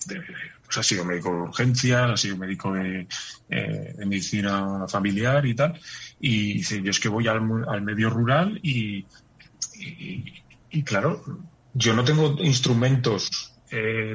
[0.06, 0.22] de,
[0.64, 3.06] pues ha sido médico de urgencias, ha sido médico de,
[3.50, 5.78] eh, medicina familiar y tal.
[6.18, 7.42] Y dice, yo es que voy al,
[7.82, 9.04] medio rural y,
[10.70, 11.22] y, claro,
[11.74, 13.52] yo no tengo instrumentos,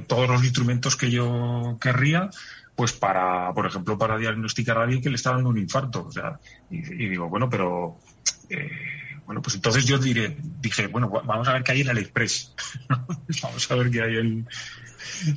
[0.08, 2.30] todos los instrumentos que yo querría,
[2.76, 6.06] pues para, por ejemplo, para diagnosticar a alguien que le está dando un infarto.
[6.08, 8.00] O sea, y, digo, bueno, pero
[8.50, 8.70] eh,
[9.26, 12.54] bueno, pues entonces yo diré, dije, bueno, vamos a ver qué hay en el Express.
[13.42, 14.48] vamos a ver qué hay en,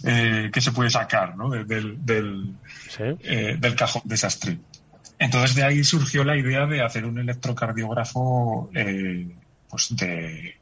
[0.05, 1.51] eh, que se puede sacar ¿no?
[1.51, 2.55] del, del,
[2.98, 4.59] eh, del cajón desastre.
[5.18, 9.29] Entonces de ahí surgió la idea de hacer un electrocardiógrafo eh,
[9.68, 10.57] pues de,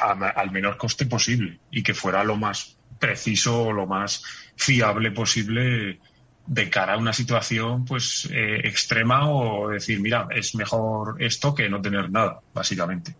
[0.00, 4.22] al menor coste posible y que fuera lo más preciso o lo más
[4.56, 5.98] fiable posible
[6.46, 11.80] de cara a una situación pues extrema o decir mira es mejor esto que no
[11.80, 13.14] tener nada básicamente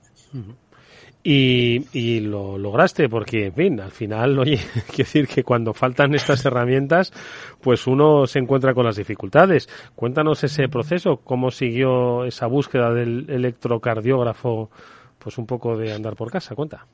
[1.25, 4.59] y, y, lo lograste porque, en fin, al final, oye,
[4.89, 7.13] quiero decir que cuando faltan estas herramientas,
[7.61, 9.69] pues uno se encuentra con las dificultades.
[9.95, 14.71] Cuéntanos ese proceso, cómo siguió esa búsqueda del electrocardiógrafo,
[15.19, 16.87] pues un poco de andar por casa, cuenta.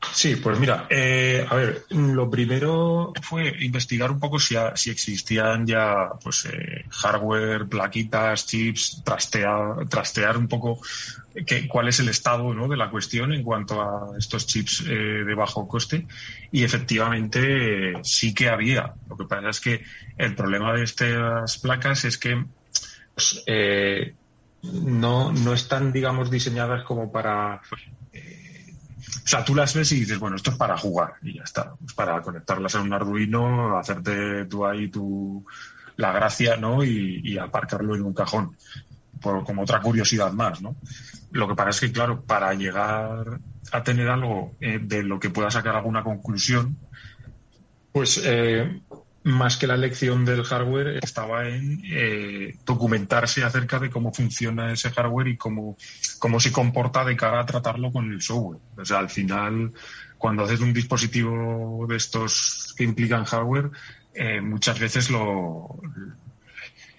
[0.00, 5.66] Sí, pues mira, eh, a ver, lo primero fue investigar un poco si, si existían
[5.66, 10.80] ya pues eh, hardware, plaquitas, chips, trastear, trastear un poco
[11.44, 12.68] qué, cuál es el estado ¿no?
[12.68, 16.06] de la cuestión en cuanto a estos chips eh, de bajo coste.
[16.52, 18.94] Y efectivamente sí que había.
[19.08, 19.82] Lo que pasa es que
[20.16, 22.44] el problema de estas placas es que
[23.14, 23.44] pues,
[24.62, 27.60] no, no están, digamos, diseñadas como para
[29.28, 31.74] o sea, tú las ves y dices, bueno, esto es para jugar y ya está.
[31.86, 35.44] Es para conectarlas a un Arduino, hacerte tú ahí tu,
[35.98, 36.82] la gracia, ¿no?
[36.82, 38.56] Y, aparcarlo en un cajón,
[39.20, 40.76] como otra curiosidad más, ¿no?
[41.30, 43.38] Lo que pasa es que, claro, para llegar
[43.70, 46.78] a tener algo eh, de lo que pueda sacar alguna conclusión,
[47.92, 48.80] pues eh,
[49.24, 54.90] más que la elección del hardware estaba en eh, documentarse acerca de cómo funciona ese
[54.90, 55.76] hardware y cómo,
[56.18, 58.60] cómo se comporta de cara a tratarlo con el software.
[58.76, 59.72] O sea, al final,
[60.16, 63.70] cuando haces un dispositivo de estos que implican hardware,
[64.14, 65.80] eh, muchas veces lo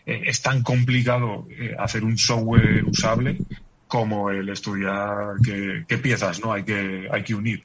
[0.05, 1.47] eh, es tan complicado
[1.79, 3.41] hacer un software usable
[3.87, 7.63] como el estudiar qué, qué piezas no hay que hay que unir.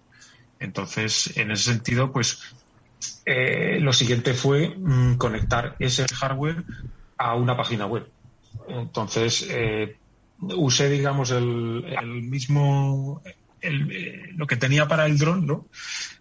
[0.58, 2.54] Entonces, en ese sentido, pues
[3.24, 6.64] eh, lo siguiente fue mm, conectar ese hardware
[7.16, 8.08] a una página web.
[8.68, 9.96] Entonces, eh,
[10.40, 11.84] usé, digamos, el,
[12.22, 13.22] mismo,
[13.60, 15.66] eh, lo que tenía para el dron, ¿no?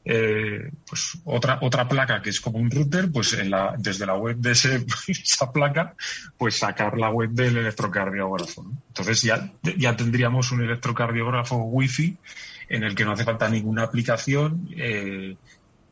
[0.03, 4.35] pues otra, otra placa que es como un router, pues en la, desde la web
[4.35, 4.51] de
[5.07, 5.95] esa placa,
[6.37, 8.65] pues sacar la web del electrocardiógrafo.
[8.89, 12.17] Entonces ya, ya tendríamos un electrocardiógrafo wifi
[12.69, 14.69] en el que no hace falta ninguna aplicación.
[14.75, 15.35] Eh,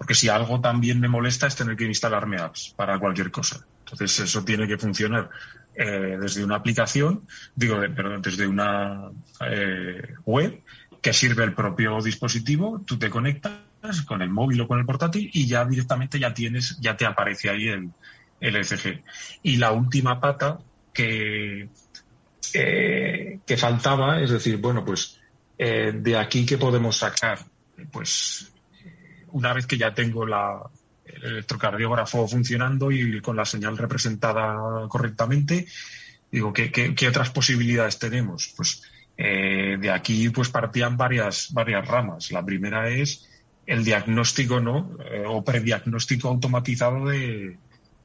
[0.01, 3.63] porque si algo también me molesta es tener que instalarme apps para cualquier cosa.
[3.81, 5.29] Entonces eso tiene que funcionar
[5.75, 10.63] eh, desde una aplicación, digo, perdón, desde una eh, web
[11.03, 15.29] que sirve el propio dispositivo, tú te conectas con el móvil o con el portátil
[15.31, 17.91] y ya directamente ya tienes, ya te aparece ahí el,
[18.39, 19.03] el ECG.
[19.43, 20.57] Y la última pata
[20.91, 21.69] que,
[22.55, 25.19] eh, que faltaba, es decir, bueno, pues
[25.59, 27.37] de aquí que podemos sacar,
[27.91, 28.50] pues
[29.31, 30.61] una vez que ya tengo la,
[31.05, 35.67] el electrocardiógrafo funcionando y con la señal representada correctamente,
[36.31, 38.53] digo, ¿qué, otras posibilidades tenemos?
[38.55, 38.83] Pues
[39.17, 42.31] eh, de aquí pues partían varias, varias ramas.
[42.31, 43.27] La primera es
[43.65, 44.97] el diagnóstico ¿no?
[45.11, 47.57] Eh, o prediagnóstico automatizado de,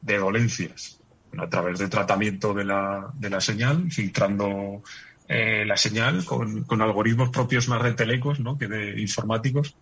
[0.03, 1.01] de dolencias
[1.39, 4.83] a través del tratamiento de la, de la señal, filtrando
[5.29, 8.57] eh, la señal con, con, algoritmos propios más de telecos ¿no?
[8.57, 9.77] que de informáticos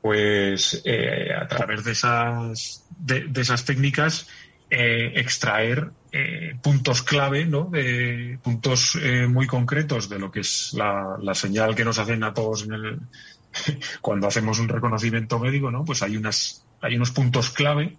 [0.00, 4.28] pues eh, a través de esas, de, esas técnicas
[4.70, 7.64] eh, extraer eh, puntos clave, ¿no?
[7.70, 12.32] De puntos muy concretos de lo que es la, la, señal que nos hacen a
[12.32, 13.00] todos en el,
[14.00, 15.84] cuando hacemos un reconocimiento médico, ¿no?
[15.84, 17.96] Pues hay unas hay unos puntos clave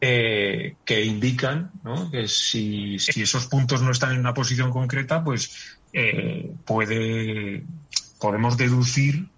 [0.00, 1.70] que indican
[2.12, 5.78] que si, si, esos puntos no están en una posición concreta, pues
[6.66, 7.64] puede
[8.20, 9.28] podemos deducir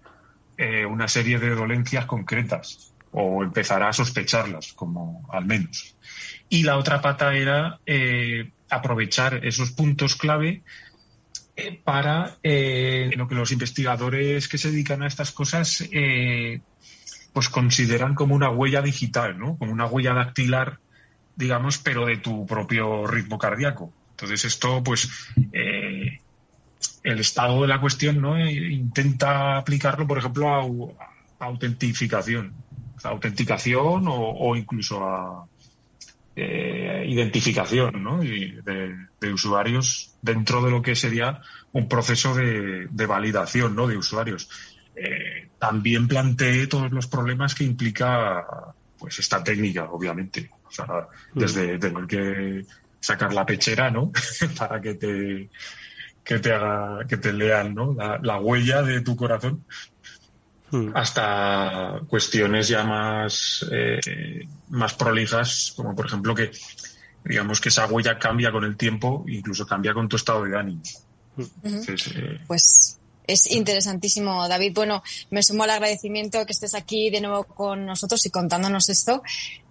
[0.57, 5.95] eh, una serie de dolencias concretas o empezará a sospecharlas, como al menos.
[6.49, 10.63] Y la otra pata era eh, aprovechar esos puntos clave
[11.55, 15.87] eh, para lo que los investigadores que se dedican a estas cosas
[17.33, 19.57] pues consideran como una huella digital, ¿no?
[19.57, 20.79] Como una huella dactilar,
[21.35, 23.93] digamos, pero de tu propio ritmo cardíaco.
[24.17, 25.07] Entonces esto, pues,
[27.07, 32.53] el estado de la cuestión no e intenta aplicarlo, por ejemplo, a, autentificación,
[33.01, 35.45] a autenticación o, incluso a
[36.35, 38.19] eh, identificación ¿no?
[38.19, 41.39] de, usuarios dentro de lo que sería
[41.71, 43.87] un proceso de, validación ¿no?
[43.87, 44.49] de usuarios.
[44.93, 48.45] Eh, también planteé todos los problemas que implica
[48.99, 50.49] pues esta técnica, obviamente.
[50.67, 52.65] O sea, desde tener que
[52.99, 54.11] sacar la pechera, ¿no?
[54.57, 55.49] Para que te
[56.27, 57.95] que te haga, que te lean, ¿no?
[58.21, 59.63] La, huella de tu corazón.
[60.69, 60.91] Hmm.
[60.93, 66.51] hasta cuestiones ya más, eh, más prolijas, como por ejemplo que
[67.23, 70.81] digamos que esa huella cambia con el tiempo, incluso cambia con tu estado de ánimo.
[71.63, 74.73] Eh, pues es interesantísimo, David.
[74.75, 79.23] Bueno, me sumo al agradecimiento que estés aquí de nuevo con nosotros y contándonos esto,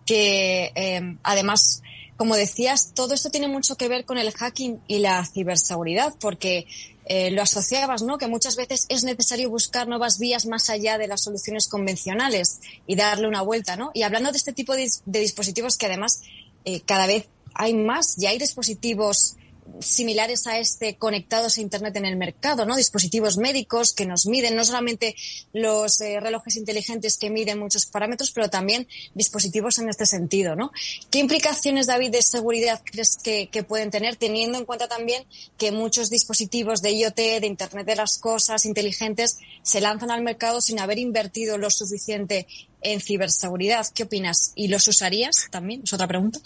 [0.07, 1.83] que eh, además
[2.17, 6.67] como decías, todo esto tiene mucho que ver con el hacking y la ciberseguridad, porque
[7.05, 8.19] eh, lo asociabas, ¿no?
[8.19, 12.97] Que muchas veces es necesario buscar nuevas vías más allá de las soluciones convencionales y
[12.97, 13.91] darle una vuelta, ¿no?
[13.95, 16.23] Y hablando de este tipo de, dispositivos que además
[16.65, 19.37] eh, cada vez hay más, ya hay dispositivos
[19.81, 22.77] similares a este conectados a Internet en el mercado, ¿no?
[22.77, 25.17] Dispositivos médicos que nos miden, no solamente
[25.53, 30.73] los eh, relojes inteligentes que miden muchos parámetros, pero también dispositivos en este sentido, ¿no?
[31.11, 35.25] ¿Qué implicaciones, David, de seguridad crees que, pueden tener, teniendo en cuenta también
[35.57, 40.61] que muchos dispositivos de IoT, de Internet de las Cosas inteligentes, se lanzan al mercado
[40.61, 42.47] sin haber invertido lo suficiente
[42.83, 43.87] en ciberseguridad?
[43.95, 44.53] ¿Qué opinas?
[44.55, 45.83] ¿Y los usarías también?
[45.85, 46.41] Es otra pregunta.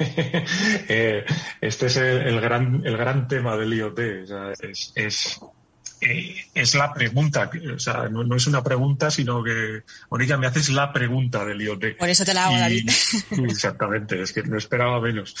[0.92, 1.24] Eh,
[1.60, 3.98] este es el, gran, el gran tema del IoT.
[4.94, 5.40] es,
[6.02, 10.70] eh, es la pregunta, o sea, no, es una pregunta, sino que, Mónica, me haces
[10.70, 11.98] la pregunta del IoT.
[11.98, 12.88] Por eso te la hago, David.
[13.48, 15.34] Exactamente, es que no esperaba menos.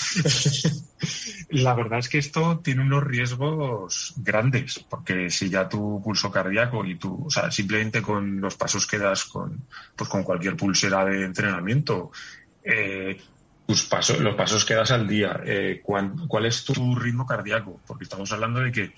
[1.50, 6.84] la verdad es que esto tiene unos riesgos grandes, porque si ya tu pulso cardíaco
[6.84, 11.06] y tú, o sea, simplemente con los pasos que das con, pues con cualquier pulsera
[11.06, 12.12] de entrenamiento,
[12.62, 13.18] eh,
[13.70, 18.02] tus pasos, los pasos que das al día, eh, cuál es tu ritmo cardíaco, porque
[18.02, 18.92] estamos hablando de que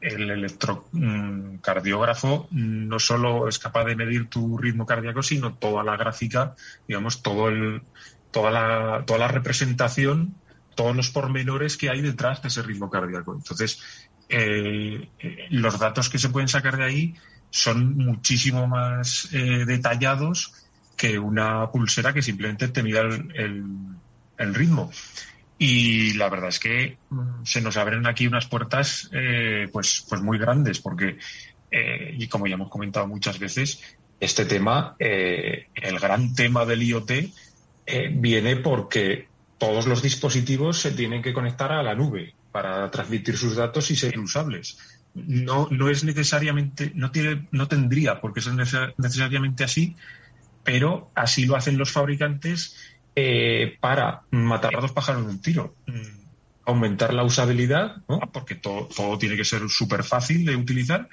[0.00, 6.56] el electrocardiógrafo no solo es capaz de medir tu ritmo cardíaco, sino toda la gráfica,
[6.88, 7.82] digamos, todo el,
[8.32, 10.34] toda, la, toda la representación,
[10.74, 13.36] todos los pormenores que hay detrás de ese ritmo cardíaco.
[13.36, 13.80] Entonces,
[14.28, 17.14] eh, eh, los datos que se pueden sacar de ahí
[17.50, 20.52] son muchísimo más eh, detallados
[21.00, 24.90] que una pulsera que simplemente te mida el, ritmo.
[25.56, 30.20] Y la verdad es que mm, se nos abren aquí unas puertas eh, pues, pues
[30.20, 31.16] muy grandes, porque,
[31.70, 33.82] eh, y como ya hemos comentado muchas veces,
[34.20, 37.12] este tema, eh, el gran tema del IoT,
[38.12, 39.26] viene porque
[39.56, 43.96] todos los dispositivos se tienen que conectar a la nube para transmitir sus datos y
[43.96, 44.76] ser usables.
[45.14, 49.96] No, no es necesariamente, no tiene, no tendría porque ser necesariamente así,
[50.64, 52.76] pero así lo hacen los fabricantes
[53.16, 55.74] eh, para matar a dos pájaros de un tiro.
[55.86, 56.20] Mm,
[56.66, 57.96] aumentar la usabilidad,
[58.32, 61.08] porque todo, tiene que ser súper fácil de utilizar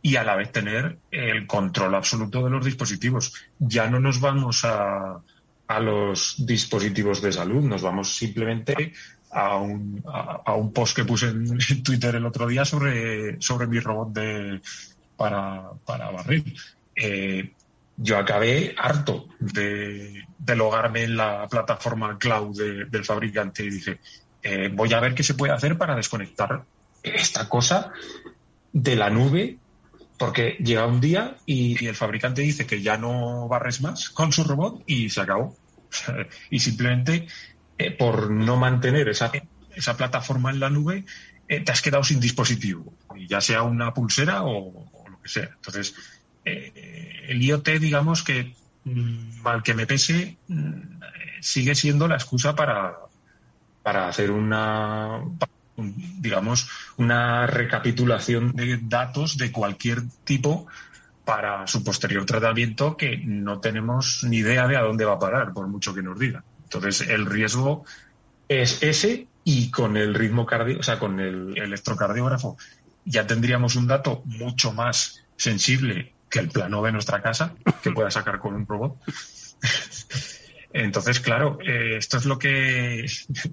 [0.00, 3.34] y a la vez tener el control absoluto de los dispositivos.
[3.58, 5.20] Ya no nos vamos a,
[5.68, 8.92] a los dispositivos de salud, nos vamos simplemente
[9.30, 13.78] a un, a, un post que puse en, Twitter el otro día sobre, sobre mi
[13.78, 14.60] robot de,
[15.16, 16.54] para, para barril.
[16.94, 17.52] Eh,
[17.96, 20.24] yo acabé harto de,
[20.54, 24.00] logarme en la plataforma cloud del fabricante y dije,
[24.42, 26.64] eh, voy a ver qué se puede hacer para desconectar
[27.02, 27.92] esta cosa
[28.72, 29.58] de la nube,
[30.18, 34.44] porque llega un día y, el fabricante dice que ya no barres más con su
[34.44, 35.56] robot y se acabó.
[36.50, 37.26] y simplemente
[37.78, 39.30] eh, por no mantener esa,
[39.74, 41.04] esa plataforma en la nube,
[41.48, 42.94] eh, te has quedado sin dispositivo,
[43.28, 45.50] ya sea una pulsera o, o lo que sea.
[45.54, 45.94] Entonces,
[47.32, 48.54] el IoT, digamos que,
[48.84, 51.00] mm, mal que me pese, mm,
[51.40, 52.94] sigue siendo la excusa para,
[53.82, 55.20] para hacer una,
[55.76, 60.66] digamos, una recapitulación de datos de cualquier tipo
[61.24, 65.52] para su posterior tratamiento que no tenemos ni idea de a dónde va a parar,
[65.52, 66.44] por mucho que nos diga.
[66.64, 67.84] Entonces, el riesgo
[68.48, 72.56] es ese y con el ritmo cardíaco, o sea, con el electrocardiógrafo,
[73.04, 78.10] ya tendríamos un dato mucho más sensible que el plano de nuestra casa que pueda
[78.10, 78.96] sacar con un robot.
[80.74, 83.04] Entonces, claro, eh, esto es lo que,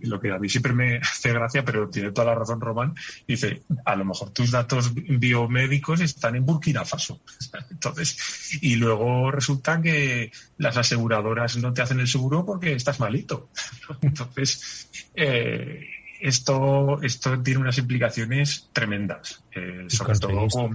[0.03, 2.95] lo que a mí siempre me hace gracia, pero tiene toda la razón Román.
[3.27, 7.19] Dice, a lo mejor tus datos biomédicos están en Burkina Faso.
[7.69, 13.49] Entonces, y luego resulta que las aseguradoras no te hacen el seguro porque estás malito.
[14.01, 15.85] Entonces, eh,
[16.21, 20.73] esto, esto tiene unas implicaciones tremendas, eh, sobre todo con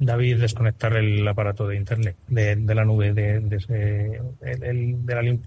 [0.00, 3.38] David desconectar el aparato de internet de, la nube de,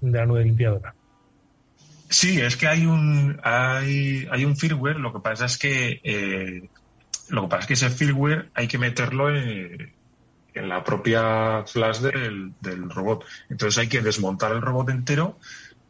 [0.00, 0.94] la, nube limpiadora.
[2.08, 5.00] Sí, es que hay un hay, hay un firmware.
[5.00, 6.68] Lo que pasa es que eh,
[7.30, 9.92] lo que pasa es que ese firmware hay que meterlo en,
[10.54, 13.24] la propia flash del, robot.
[13.50, 15.40] Entonces hay que desmontar el robot entero,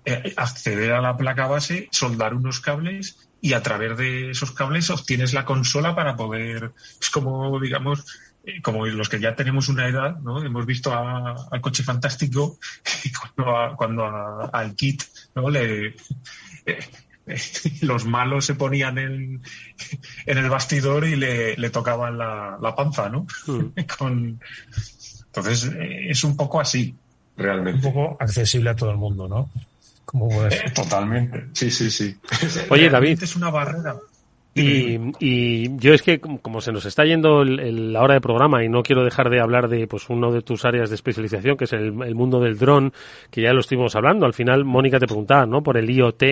[0.07, 4.89] eh, acceder a la placa base, soldar unos cables y a través de esos cables
[4.89, 8.07] obtienes la consola para poder, es como digamos
[8.63, 10.43] como los que ya tenemos una edad, ¿no?
[10.45, 12.59] Hemos visto al coche fantástico
[13.05, 13.13] y
[13.77, 15.03] cuando, al kit,
[15.35, 15.49] ¿no?
[15.49, 15.95] Le,
[16.67, 16.79] eh,
[17.83, 19.43] los malos se ponían en,
[20.27, 23.27] en el bastidor y le, le tocaban la, la, panza, ¿no?
[23.47, 23.73] Hmm.
[25.27, 26.95] entonces, eh, es un poco así,
[27.37, 27.87] realmente.
[27.87, 29.51] Un poco accesible a todo el mundo, ¿no?
[30.05, 32.17] Como eh, totalmente, sí, sí, sí.
[32.69, 33.23] Oye, David.
[33.23, 33.97] Es una barrera.
[34.57, 38.63] Y, y, yo es que como se nos está yendo el, la hora de programa
[38.63, 41.65] y no quiero dejar de hablar de pues uno de tus áreas de especialización que
[41.65, 42.93] es el, mundo del dron
[43.33, 44.27] que ya lo estuvimos hablando.
[44.27, 46.23] Al final Mónica te preguntaba no por el IoT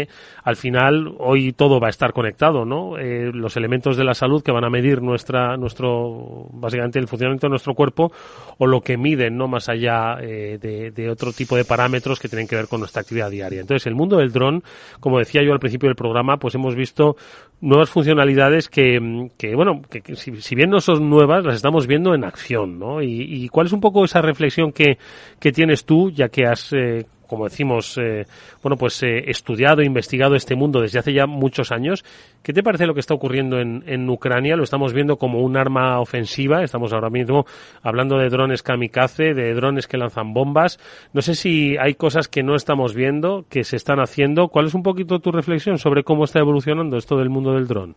[0.45, 4.41] al final hoy todo va a estar conectado no eh, los elementos de la salud
[4.41, 8.13] que van a medir nuestra nuestro básicamente el funcionamiento de nuestro cuerpo
[8.59, 12.29] o lo que miden no más allá eh, de, de otro tipo de parámetros que
[12.29, 13.61] tienen que ver con nuestra actividad diaria.
[13.63, 14.63] Entonces el mundo del dron
[15.01, 17.17] como decía yo al principio del programa pues hemos visto
[17.61, 22.25] nuevas funcionalidades que, que bueno, que, si, bien no son nuevas, las estamos viendo en
[22.25, 23.03] acción, ¿no?
[23.03, 24.99] Y, cuál es un poco esa reflexión que,
[25.41, 28.27] que tienes tú, ya que has eh, como decimos, eh,
[28.63, 32.05] bueno, pues eh, estudiado, investigado este mundo desde hace ya muchos años.
[32.43, 34.55] ¿Qué te parece lo que está ocurriendo en, en Ucrania?
[34.55, 36.63] Lo estamos viendo como un arma ofensiva.
[36.63, 37.47] Estamos ahora mismo
[37.81, 40.79] hablando de drones kamikaze, de drones que lanzan bombas.
[41.15, 44.49] No sé si hay cosas que no estamos viendo, que se están haciendo.
[44.49, 47.97] ¿Cuál es un poquito tu reflexión sobre cómo está evolucionando esto del mundo del dron?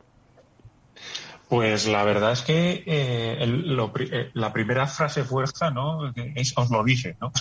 [1.50, 6.12] Pues la verdad es que eh, eh, la primera frase fuerza, ¿no?
[6.16, 7.32] Es os lo dije, ¿no?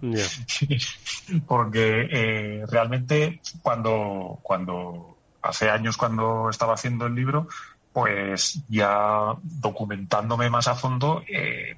[1.46, 7.48] Porque eh, realmente cuando, cuando hace años cuando estaba haciendo el libro,
[7.92, 11.24] pues ya documentándome más a fondo,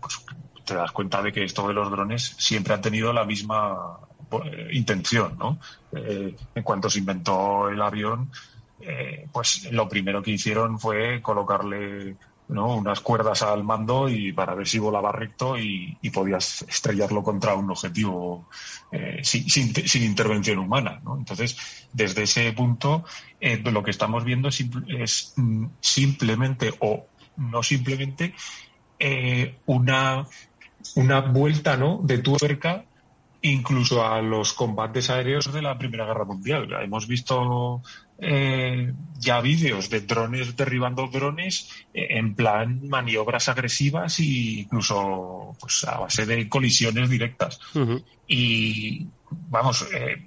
[0.01, 0.25] pues
[0.65, 4.01] te das cuenta de que esto de los drones siempre ha tenido la misma
[4.73, 5.59] intención, ¿no?
[5.93, 8.31] en cuanto se inventó el avión,
[8.81, 12.17] eh, pues lo primero que hicieron fue colocarle
[12.49, 17.71] unas cuerdas al mando y para ver si volaba recto y, podías estrellarlo contra un
[17.71, 18.49] objetivo
[18.91, 19.73] eh, sin,
[20.03, 21.01] intervención humana.
[21.17, 21.57] Entonces,
[21.93, 23.05] desde ese punto,
[23.41, 27.07] eh, lo que estamos viendo es, mm, simplemente o
[27.37, 28.35] no simplemente
[29.67, 30.27] una,
[30.97, 32.01] una vuelta ¿no?
[32.03, 32.85] de tuerca
[33.43, 36.69] incluso a los combates aéreos de la Primera Guerra Mundial.
[36.83, 37.83] Hemos visto
[38.23, 45.85] eh, ya vídeos de drones derribando drones eh, en plan maniobras agresivas e incluso pues,
[45.85, 47.61] a base de colisiones directas.
[48.27, 50.27] Y vamos, eh,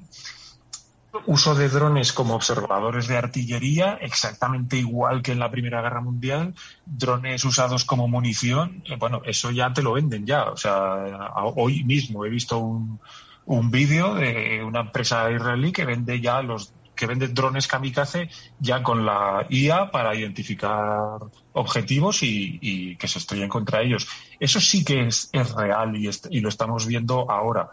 [1.27, 6.55] uso de drones como observadores de artillería, exactamente igual que en la Primera Guerra Mundial,
[6.85, 10.45] drones usados como munición, bueno, eso ya te lo venden ya.
[10.45, 12.99] O sea, hoy mismo he visto un,
[13.45, 18.29] un vídeo de una empresa israelí que vende ya los que vende drones kamikaze
[18.59, 21.19] ya con la IA para identificar
[21.53, 24.07] objetivos y, que se estrellen contra ellos.
[24.39, 27.69] Eso sí que es, real y, lo estamos viendo ahora.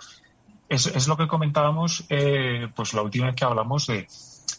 [0.69, 4.07] Es, lo que comentábamos eh, pues la última vez que hablamos de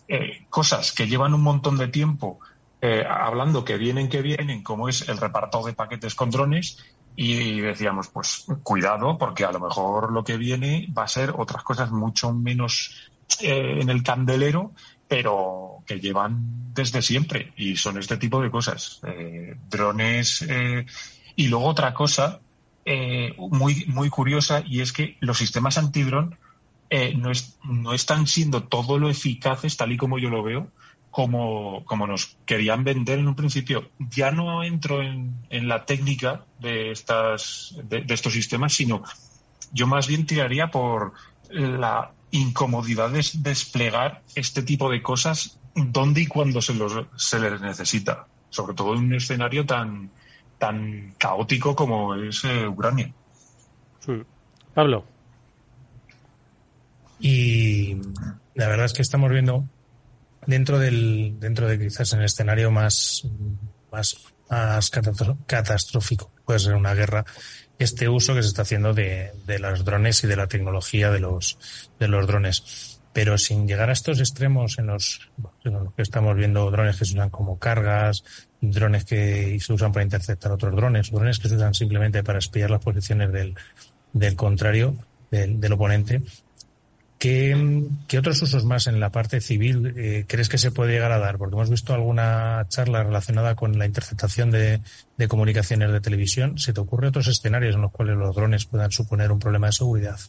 [0.08, 2.40] eh, cosas que llevan un montón de tiempo
[2.84, 6.80] eh, hablando que vienen, que vienen, como es el reparto de paquetes con drones
[7.16, 11.64] y decíamos, pues cuidado, porque a lo mejor lo que viene va a ser otras
[11.64, 13.11] cosas mucho menos
[13.42, 14.74] eh, en el candelero,
[15.08, 19.02] pero que llevan desde siempre y son este tipo de cosas.
[19.08, 20.44] Eh, drones.
[20.44, 20.86] Eh,
[21.36, 22.42] y luego otra cosa
[23.38, 26.38] muy, muy curiosa y es que los sistemas antidrón
[27.16, 27.32] no,
[27.64, 30.68] no están siendo todo lo eficaces, tal y como yo lo veo,
[31.10, 33.90] como, como nos querían vender en un principio.
[34.00, 39.04] Ya no entro en, en la técnica de, estas, de, estos sistemas, sino
[39.72, 41.14] yo más bien tiraría por
[41.50, 47.62] la incomodidad es desplegar este tipo de cosas donde y cuando se, los, se les
[47.62, 50.12] necesita, sobre todo en un escenario tan,
[50.58, 53.14] tan caótico como es eh, Ucrania.
[54.74, 55.06] Pablo.
[57.20, 57.96] Y
[58.56, 59.66] la verdad es que estamos viendo
[60.48, 63.28] dentro del dentro de quizás en el escenario más
[63.92, 64.18] más,
[64.50, 67.24] más catastrófico puede ser una guerra
[67.84, 71.20] este uso que se está haciendo de, de los drones y de la tecnología de
[71.20, 71.58] los,
[72.00, 73.00] de los drones.
[73.14, 75.30] Pero sin llegar a estos extremos en los,
[75.66, 78.24] en los que estamos viendo drones que se usan como cargas,
[78.62, 82.72] drones que se usan para interceptar otros drones, drones que se usan simplemente para espiar
[82.72, 83.56] las posiciones del,
[84.14, 84.96] del contrario,
[85.30, 86.22] del, del oponente,
[87.22, 91.20] ¿Qué, otros usos más en la parte civil eh, crees que se puede llegar a
[91.20, 91.38] dar?
[91.38, 94.82] Porque hemos visto alguna charla relacionada con la interceptación de,
[95.30, 96.58] comunicaciones de televisión.
[96.58, 99.74] ¿Se te ocurre otros escenarios en los cuales los drones puedan suponer un problema de
[99.74, 100.20] seguridad?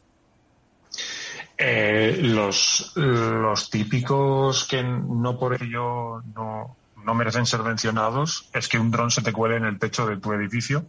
[1.57, 2.93] Eh, los,
[3.71, 6.77] típicos que no por ello no,
[7.07, 10.19] no merecen ser mencionados es que un dron se te cuele en el techo de
[10.19, 10.85] tu edificio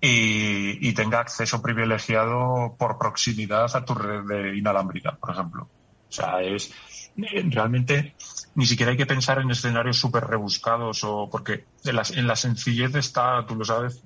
[0.00, 5.68] y, tenga acceso privilegiado por proximidad a tu red de inalámbrica, por ejemplo.
[6.08, 6.72] O sea, es
[7.16, 8.14] realmente
[8.54, 12.34] ni siquiera hay que pensar en escenarios súper rebuscados o porque en la, en la
[12.34, 14.02] sencillez está, tú lo sabes,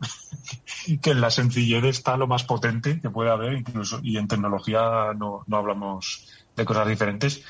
[1.03, 5.12] que en la sencillez está lo más potente que puede haber, incluso, y en tecnología
[5.16, 7.42] no, no hablamos de cosas diferentes,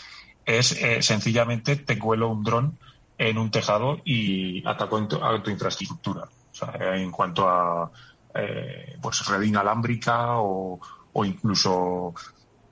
[0.45, 2.79] es eh, sencillamente te cuelo un dron
[3.19, 6.23] en un tejado y ataco a tu infraestructura.
[6.25, 7.91] O sea, en cuanto a
[8.35, 10.81] eh, pues red inalámbrica o,
[11.13, 12.15] o incluso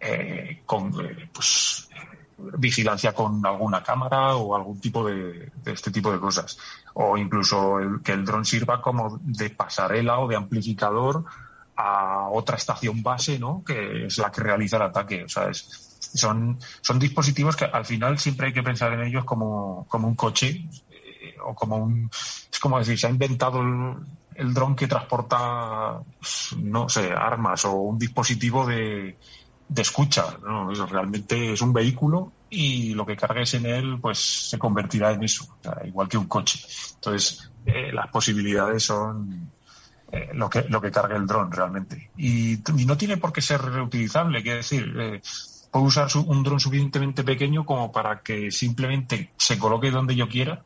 [0.01, 1.89] eh, con eh, pues,
[2.59, 6.59] vigilancia con alguna cámara o algún tipo de, este tipo de cosas.
[6.95, 11.25] O incluso que el dron sirva como de pasarela o de amplificador
[11.77, 13.63] a otra estación base, ¿no?
[13.65, 15.25] Que es la que realiza el ataque.
[15.25, 19.25] O sea, es, son, son dispositivos que al final siempre hay que pensar en ellos
[19.25, 20.69] como, como un coche
[21.45, 22.11] o como un.
[22.53, 23.97] Es como decir, se ha inventado el,
[24.37, 26.01] el dron que transporta,
[26.59, 29.17] no sé, armas o un dispositivo de,
[29.69, 30.37] de escucha.
[30.43, 30.71] ¿no?
[30.87, 35.57] realmente es un vehículo y lo que cargues en él pues se convertirá en eso,
[35.85, 36.61] igual que un coche.
[36.95, 39.51] Entonces, eh, las posibilidades son
[40.11, 42.11] eh, lo, que, lo que cargue el dron realmente.
[42.17, 45.23] Y, no tiene por qué ser reutilizable, quiere decir, eh,
[45.71, 50.63] puedo usar un dron suficientemente pequeño como para que simplemente se coloque donde yo quiera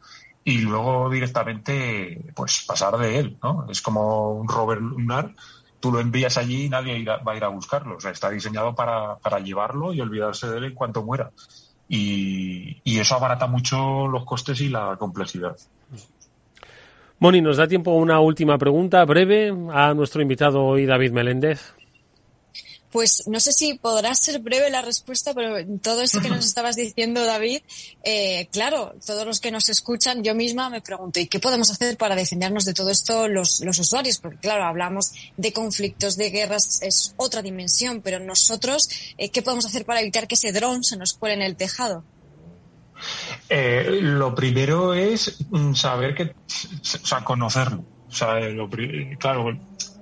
[0.46, 3.66] y luego directamente pues pasar de él, ¿no?
[3.68, 5.34] Es como un rover lunar
[5.80, 7.96] tú lo envías allí y nadie va a ir a buscarlo.
[7.96, 11.30] O sea, está diseñado para, para llevarlo y olvidarse de él en cuanto muera.
[11.88, 15.56] Y, y, eso abarata mucho los costes y la complejidad.
[17.20, 21.75] Moni, ¿nos da tiempo una última pregunta breve a nuestro invitado hoy, David Meléndez?
[22.96, 26.76] Pues no sé si podrá ser breve la respuesta, pero todo esto que nos estabas
[26.76, 27.60] diciendo, David,
[28.02, 31.98] eh, claro, todos los que nos escuchan, yo misma me pregunto, ¿y qué podemos hacer
[31.98, 34.16] para defendernos de todo esto los, los usuarios?
[34.16, 38.88] Porque claro, hablamos de conflictos, de guerras, es otra dimensión, pero nosotros,
[39.18, 42.02] eh, ¿qué podemos hacer para evitar que ese dron se nos cuele en el tejado?
[43.50, 47.84] Eh, lo primero es mm, saber que, o sea, conocerlo.
[48.08, 48.70] O sea, lo,
[49.18, 49.50] claro,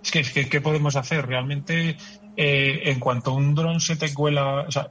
[0.01, 1.27] es que, ¿qué podemos hacer?
[1.27, 1.97] Realmente
[2.37, 4.91] eh, en cuanto un dron se te cuela, o sea,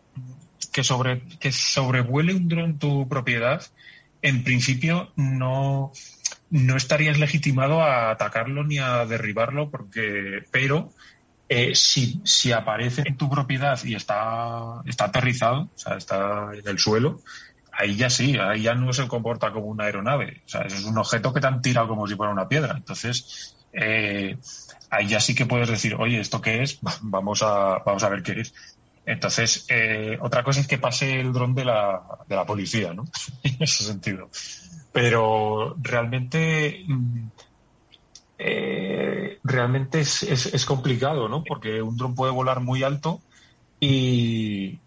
[0.71, 3.61] que, sobre, que sobrevuele un dron tu propiedad,
[4.21, 5.91] en principio no,
[6.49, 10.91] no estarías legitimado a atacarlo ni a derribarlo, porque, pero
[11.49, 16.67] eh, si, si aparece en tu propiedad y está, está aterrizado, o sea, está en
[16.67, 17.21] el suelo,
[17.71, 20.41] ahí ya sí, ahí ya no se comporta como una aeronave.
[20.45, 22.75] O sea, es un objeto que te han tirado como si fuera una piedra.
[22.77, 24.37] Entonces, eh,
[24.93, 26.79] ahí ya sí que puedes decir, oye, ¿esto qué es?
[27.01, 28.53] Vamos a, vamos a ver qué es.
[29.05, 33.05] Entonces, eh, otra cosa es que pase el dron de la, de la policía, ¿no?
[33.43, 34.29] en ese sentido.
[34.93, 37.27] Pero realmente, mm,
[38.37, 41.43] eh, realmente es, es, complicado, ¿no?
[41.43, 43.21] Porque un dron puede volar muy alto
[43.79, 44.79] y,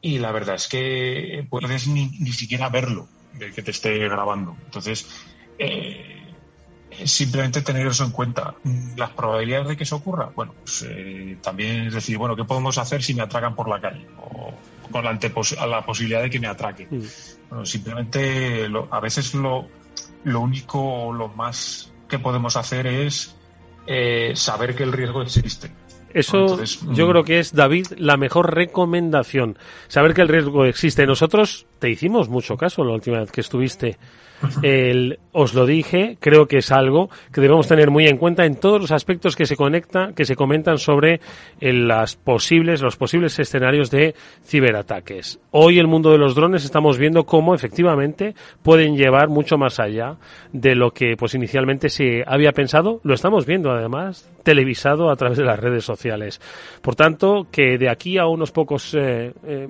[0.00, 3.08] y la verdad es que puedes ni, ni siquiera verlo,
[3.54, 4.56] que te esté grabando.
[4.66, 5.08] Entonces,
[5.58, 6.23] eh,
[7.04, 8.54] simplemente tener eso en cuenta.
[8.96, 12.78] Las probabilidades de que eso ocurra, bueno, pues eh, también es decir, bueno, ¿qué podemos
[12.78, 14.06] hacer si me atracan por la calle?
[14.18, 14.52] O
[14.90, 15.18] con la,
[15.66, 16.88] la posibilidad de que me atraquen.
[16.90, 17.02] Mm.
[17.48, 19.66] Bueno, simplemente a veces lo,
[20.24, 23.36] lo único, lo más que podemos hacer es
[23.86, 25.72] eh, saber que el riesgo existe.
[26.14, 27.10] Eso yo mm.
[27.10, 29.58] creo que es, David, la mejor recomendación.
[29.88, 31.06] Saber que el riesgo existe.
[31.06, 33.98] Nosotros te hicimos mucho caso la última vez que estuviste
[34.62, 38.56] el, os lo dije, creo que es algo que debemos tener muy en cuenta en
[38.56, 41.20] todos los aspectos que se conecta, que se comentan sobre
[41.60, 44.14] las posibles, los posibles escenarios de
[44.44, 45.40] ciberataques.
[45.50, 50.16] Hoy el mundo de los drones estamos viendo cómo efectivamente pueden llevar mucho más allá
[50.52, 53.00] de lo que pues inicialmente se había pensado.
[53.02, 56.40] Lo estamos viendo además televisado a través de las redes sociales.
[56.82, 59.68] Por tanto, que de aquí a unos pocos eh, eh,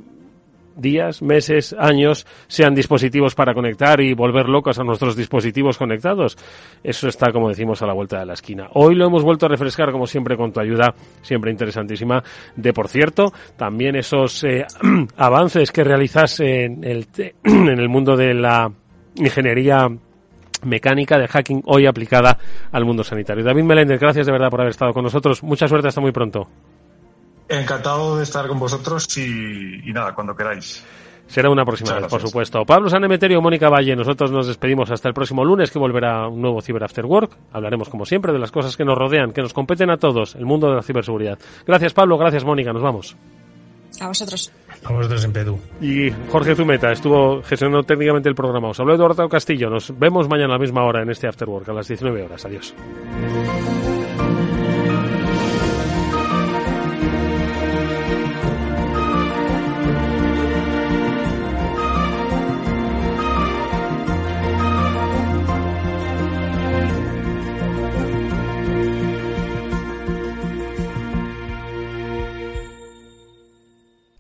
[0.77, 6.37] días, meses, años sean dispositivos para conectar y volver locos a nuestros dispositivos conectados.
[6.83, 8.69] Eso está, como decimos, a la vuelta de la esquina.
[8.73, 12.23] Hoy lo hemos vuelto a refrescar, como siempre, con tu ayuda, siempre interesantísima.
[12.57, 14.67] De, por cierto, también esos eh,
[15.17, 17.07] avances que realizas en el,
[17.45, 18.71] en el mundo de la
[19.17, 19.89] ingeniería
[20.65, 22.39] mecánica de hacking hoy aplicada
[22.73, 23.45] al mundo sanitario.
[23.45, 25.43] David Meléndez, gracias de verdad por haber estado con nosotros.
[25.43, 26.49] Mucha suerte, hasta muy pronto.
[27.49, 30.85] Encantado de estar con vosotros y, nada, cuando queráis.
[31.27, 32.65] Será una próxima vez, por supuesto.
[32.65, 36.61] Pablo Sanemeterio, Mónica Valle, nosotros nos despedimos hasta el próximo lunes que volverá un nuevo
[36.61, 37.37] Cyber After Work.
[37.53, 40.45] Hablaremos, como siempre, de las cosas que nos rodean, que nos competen a todos, el
[40.45, 41.39] mundo de la ciberseguridad.
[41.67, 42.19] Gracias, Pablo.
[42.19, 42.73] Gracias, Mónica.
[42.73, 43.17] Nos vamos.
[44.01, 44.53] A vosotros.
[44.85, 45.59] A vosotros en Pedú.
[45.81, 48.69] Y Jorge Zumeta estuvo gestionando técnicamente el programa.
[48.69, 49.71] Os habló Eduardo Castillo.
[49.71, 52.45] Nos vemos mañana a la misma hora en este After Work, a las 19 horas.
[52.45, 52.75] Adiós.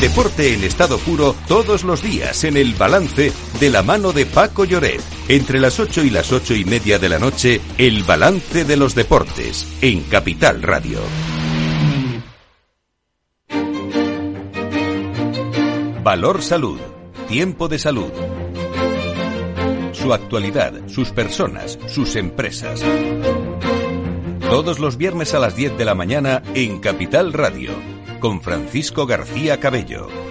[0.00, 4.64] Deporte en estado puro todos los días en el balance de la mano de Paco
[4.64, 5.02] Lloret.
[5.26, 8.94] Entre las 8 y las ocho y media de la noche, el balance de los
[8.94, 11.00] deportes en Capital Radio.
[16.04, 16.78] Valor Salud.
[17.26, 18.12] Tiempo de salud.
[19.90, 22.84] Su actualidad, sus personas, sus empresas.
[24.48, 27.72] Todos los viernes a las 10 de la mañana en Capital Radio,
[28.20, 30.27] con Francisco García Cabello.